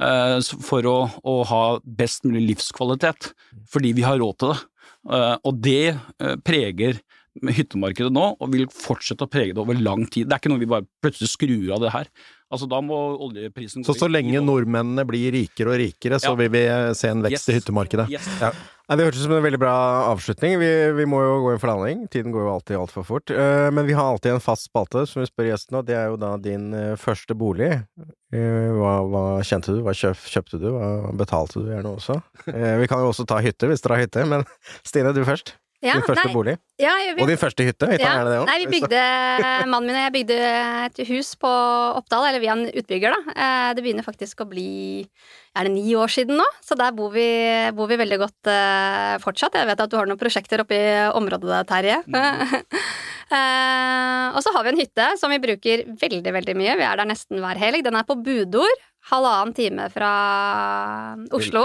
[0.00, 1.64] eh, for å, å, ha
[1.98, 3.32] best mulig livskvalitet,
[3.70, 4.60] fordi vi har råd til det.
[5.06, 7.00] Eh, og det eh, preger
[7.36, 10.28] hyttemarkedet nå, og vil fortsette å prege det over lang tid.
[10.28, 12.08] Det er ikke noe vi bare plutselig skrur av det her.
[12.46, 12.96] Altså Da må
[13.26, 16.38] oljeprisen Så så lenge nordmennene blir rikere og rikere, så ja.
[16.38, 16.62] vil vi
[16.96, 17.50] se en vekst yes.
[17.50, 18.06] i hyttemarkedet?
[18.14, 18.28] Yes.
[18.40, 18.52] Ja.
[18.86, 19.74] Nei, Det hørtes ut som en veldig bra
[20.12, 20.60] avslutning.
[20.60, 22.04] Vi, vi må jo gå inn for landing.
[22.12, 23.32] Tiden går jo alltid altfor fort.
[23.34, 26.06] Uh, men vi har alltid en fast spalte som vi spør gjestene, og det er
[26.12, 27.72] jo da din uh, første bolig.
[28.30, 29.82] Uh, hva, hva, kjente du?
[29.82, 30.68] Hva kjøp, kjøpte du?
[30.76, 32.20] Hva betalte du gjerne også?
[32.46, 34.46] vi kan jo også ta hytte, hvis dere har hytte, men
[34.86, 35.56] Stine, du først.
[35.84, 36.54] Ja, din første nei, bolig?
[36.80, 37.88] Ja, vi, og din første hytte?
[37.90, 38.48] Hytta, ja, er det også.
[38.48, 39.00] Nei, vi bygde
[39.68, 40.38] Mannen min og jeg bygde
[40.86, 41.50] et hus på
[41.98, 43.34] Oppdal, eller via en utbygger, da.
[43.36, 44.70] Eh, det begynner faktisk å bli
[45.56, 46.46] Er det ni år siden nå?
[46.64, 47.28] Så der bor vi,
[47.76, 49.56] bor vi veldig godt uh, fortsatt.
[49.56, 52.02] Jeg vet at du har noen prosjekter oppe i området, Terje.
[52.08, 52.66] Mm.
[54.36, 56.76] og så har vi en hytte som vi bruker veldig, veldig mye.
[56.76, 57.84] Vi er der nesten hver helg.
[57.86, 60.10] Den er på Budord halvannen time fra
[61.34, 61.62] Oslo.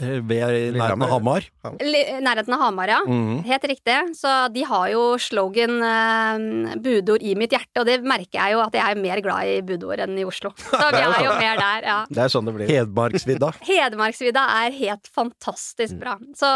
[0.00, 1.44] Eh, ved nærheten av Hamar?
[1.68, 3.00] Nærheten av Hamar, ja.
[3.04, 3.42] Mm.
[3.44, 3.96] Helt riktig.
[4.16, 8.62] Så de har jo slogan uh, 'budord i mitt hjerte', og det merker jeg jo
[8.64, 10.54] at jeg er mer glad i budord enn i Oslo.
[10.70, 11.98] Så vi er jo mer der, ja.
[12.08, 12.72] Det er sånn det blir.
[12.72, 13.52] Hedmarksvidda.
[13.68, 16.00] Hedmarksvidda er helt fantastisk mm.
[16.00, 16.16] bra.
[16.38, 16.52] Så,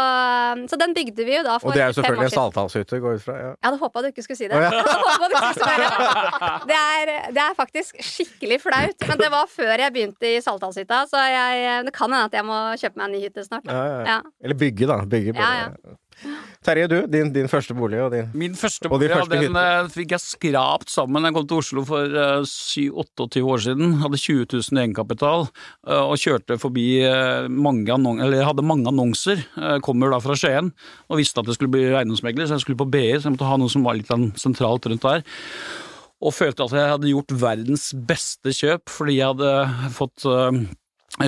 [0.71, 1.77] så, den bygde vi jo da for fem år siden.
[1.77, 3.37] Og det er jo selvfølgelig en salthalshytte, går ut fra?
[3.37, 3.53] Ja.
[3.53, 4.57] Jeg hadde håpa du ikke skulle si det.
[4.63, 6.73] Jeg hadde du ikke skulle si det.
[6.73, 11.03] Det, er, det er faktisk skikkelig flaut, men det var før jeg begynte i Saltdalshytta,
[11.09, 13.67] så jeg, det kan hende at jeg må kjøpe meg en ny hytte snart.
[13.67, 14.21] Ja, ja.
[14.43, 15.01] Eller bygge, da.
[15.09, 15.97] Bygge på
[16.63, 16.97] Terje, du.
[17.11, 19.63] Din, din, første bolig og din Min første bolig, ja, den hytte.
[19.63, 21.25] Eh, fikk jeg skrapt sammen.
[21.27, 23.97] Jeg kom til Oslo for uh, eh, 28 år siden.
[24.03, 28.87] Hadde 20 000 i egenkapital uh, og kjørte forbi uh, mange annonser, eller hadde mange
[28.91, 29.43] annonser.
[29.83, 30.71] kommer da fra Skien
[31.09, 33.49] og visste at det skulle bli eiendomsmegler, så jeg skulle på BI, så jeg måtte
[33.49, 35.25] ha noe som var litt sentralt rundt der
[36.23, 40.55] og følte at jeg hadde gjort verdens beste kjøp fordi jeg hadde fått uh,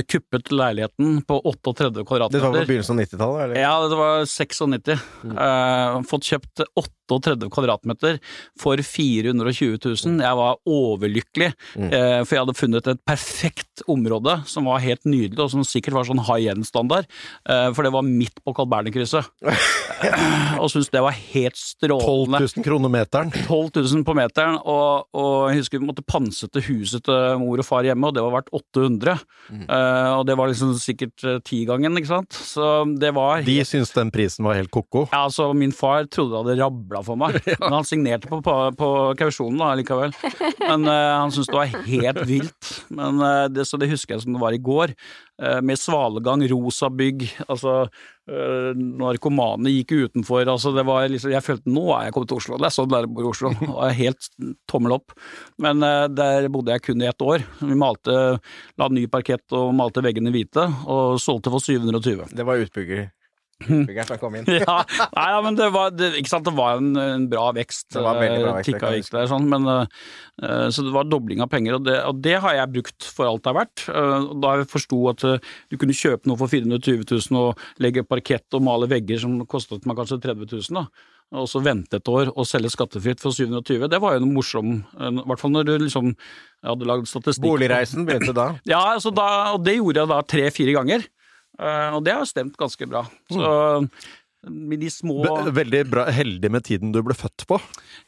[0.09, 2.39] kuppet leiligheten på 38 kvadratmeter.
[2.39, 3.57] Det var på begynnelsen av 90-tallet?
[3.59, 5.03] Ja, det var 96.
[5.25, 5.35] Mm.
[5.35, 6.63] Uh, fått kjøpt
[7.11, 8.19] 38 kvadratmeter
[8.59, 10.23] for 420 000.
[10.25, 11.89] Jeg var overlykkelig, mm.
[11.89, 15.97] uh, for jeg hadde funnet et perfekt område som var helt nydelig, og som sikkert
[15.99, 17.09] var sånn high end-standard,
[17.49, 19.29] uh, for det var midt på Carl Berner-krysset.
[20.61, 22.41] og syntes det var helt strålende.
[22.41, 23.33] 12 000 kroner meteren?
[23.45, 27.67] 12 000 på meteren, og, og jeg husker vi måtte pansete huset til mor og
[27.67, 29.25] far hjemme, og det var verdt 800.
[29.51, 29.65] Mm.
[30.15, 32.35] Og det var liksom sikkert tigangen, ikke sant.
[32.35, 35.05] Så det var De syntes den prisen var helt ko-ko?
[35.11, 37.39] Ja, altså min far trodde det hadde rabla for meg.
[37.61, 38.89] Men han signerte på, på, på
[39.19, 40.15] kausjonen da likevel.
[40.63, 42.73] Men uh, han syntes det var helt vilt.
[42.95, 43.23] Men
[43.53, 44.95] det, Så det husker jeg som det var i går.
[45.67, 47.89] med svalegang, rosa bygg, altså
[48.25, 50.47] Uh, narkomane gikk utenfor.
[50.49, 52.57] altså det var liksom, Jeg følte nå er jeg kommet til Oslo.
[52.57, 53.51] Det er sånn det er å bo i Oslo.
[53.67, 54.29] Og jeg er helt
[54.71, 55.13] tommel opp.
[55.61, 57.45] Men uh, der bodde jeg kun i ett år.
[57.61, 58.15] Vi malte,
[58.81, 62.33] la ny parkett og malte veggene hvite, og solgte for 720.
[62.33, 63.05] Det var utbygger?
[63.63, 64.47] Utbyggeren som kom inn.
[64.51, 64.75] ja,
[65.15, 67.87] nei, ja, men det var, det, sant, det var en, en bra vekst.
[67.95, 69.13] Det var veldig bra eh, vekst.
[69.15, 72.57] Der, sånn, men, uh, så det var dobling av penger, og det, og det, har
[72.59, 73.87] jeg brukt for alt det er verdt.
[73.87, 78.03] Uh, da jeg forsto at uh, du kunne kjøpe noe for 420 000 og legge
[78.07, 81.11] parkett og male vegger som kostet meg kanskje 30 000, da.
[81.35, 84.75] Og så vente et år og selge skattefritt for 720 Det var jo noe morsom,
[84.77, 86.11] i hvert fall når du liksom
[86.65, 87.47] hadde lagd statistikk.
[87.47, 88.51] Boligreisen begynte da?
[88.73, 91.07] ja, altså da, og det gjorde jeg da tre-fire ganger.
[91.59, 93.05] Eh, og det har stemt ganske bra.
[93.31, 93.49] Så
[94.45, 97.57] med de små Veldig bra, heldig med tiden du ble født på.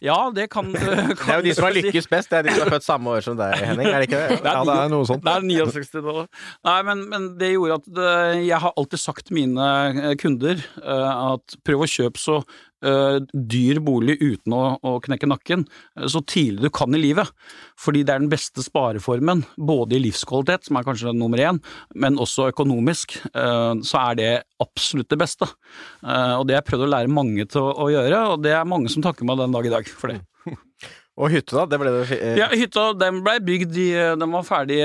[0.04, 2.56] Ja, det kan, kan Det er jo de som har lykkes best, det er de
[2.56, 4.40] som er født samme år som deg, Henning, er det ikke det?
[4.44, 5.26] Ja, det er noe sånt.
[5.26, 6.26] Det er 69 da.
[6.70, 8.14] Nei, men, men, det gjorde at det,
[8.46, 12.42] jeg har alltid sagt til mine eh, kunder eh, at prøv å kjøpe så
[12.82, 17.32] dyr bolig uten å, å, knekke nakken uh, så tidlig du kan i livet.
[17.80, 21.62] Fordi det er den beste spareformen, både i livskvalitet, som er kanskje nummer én,
[21.96, 23.18] men også økonomisk.
[23.34, 25.48] Uh, så er det absolutt det beste.
[26.02, 28.70] og det har jeg prøvd å lære mange til å, å, gjøre, og det er
[28.70, 30.22] mange som takker meg den dag i dag for det.
[31.18, 31.64] Og hytta, da?
[31.66, 33.88] Det ble det Ja, hytta den ble bygd i
[34.22, 34.78] Den var ferdig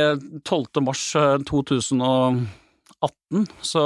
[0.49, 0.81] 12.
[0.81, 1.03] mars
[1.49, 2.47] 2018.
[3.03, 3.83] 18, så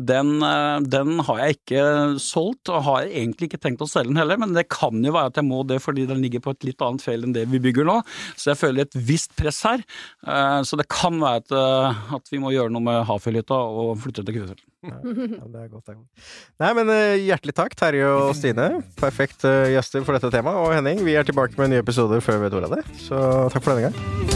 [0.00, 1.84] den, eh, den har jeg ikke
[2.22, 5.30] solgt, og har egentlig ikke tenkt å selge den heller, men det kan jo være
[5.32, 7.60] at jeg må det fordi den ligger på et litt annet fjell enn det vi
[7.62, 7.98] bygger nå,
[8.36, 9.84] så jeg føler et visst press her.
[10.26, 13.98] Eh, Så det kan være at, eh, at vi må gjøre noe med Hafjellhytta og
[14.02, 14.62] flytte til Kvefjell.
[14.82, 14.98] Ja,
[15.46, 15.92] det er godt.
[16.58, 16.88] Nei, men
[17.22, 18.82] hjertelig takk, Terje og Stine.
[18.98, 20.58] Perfekt gjester for dette temaet.
[20.58, 23.00] Og Henning, vi er tilbake med en ny episode før vi vet ordet av det.
[23.06, 23.22] Så
[23.54, 24.31] takk for denne gang.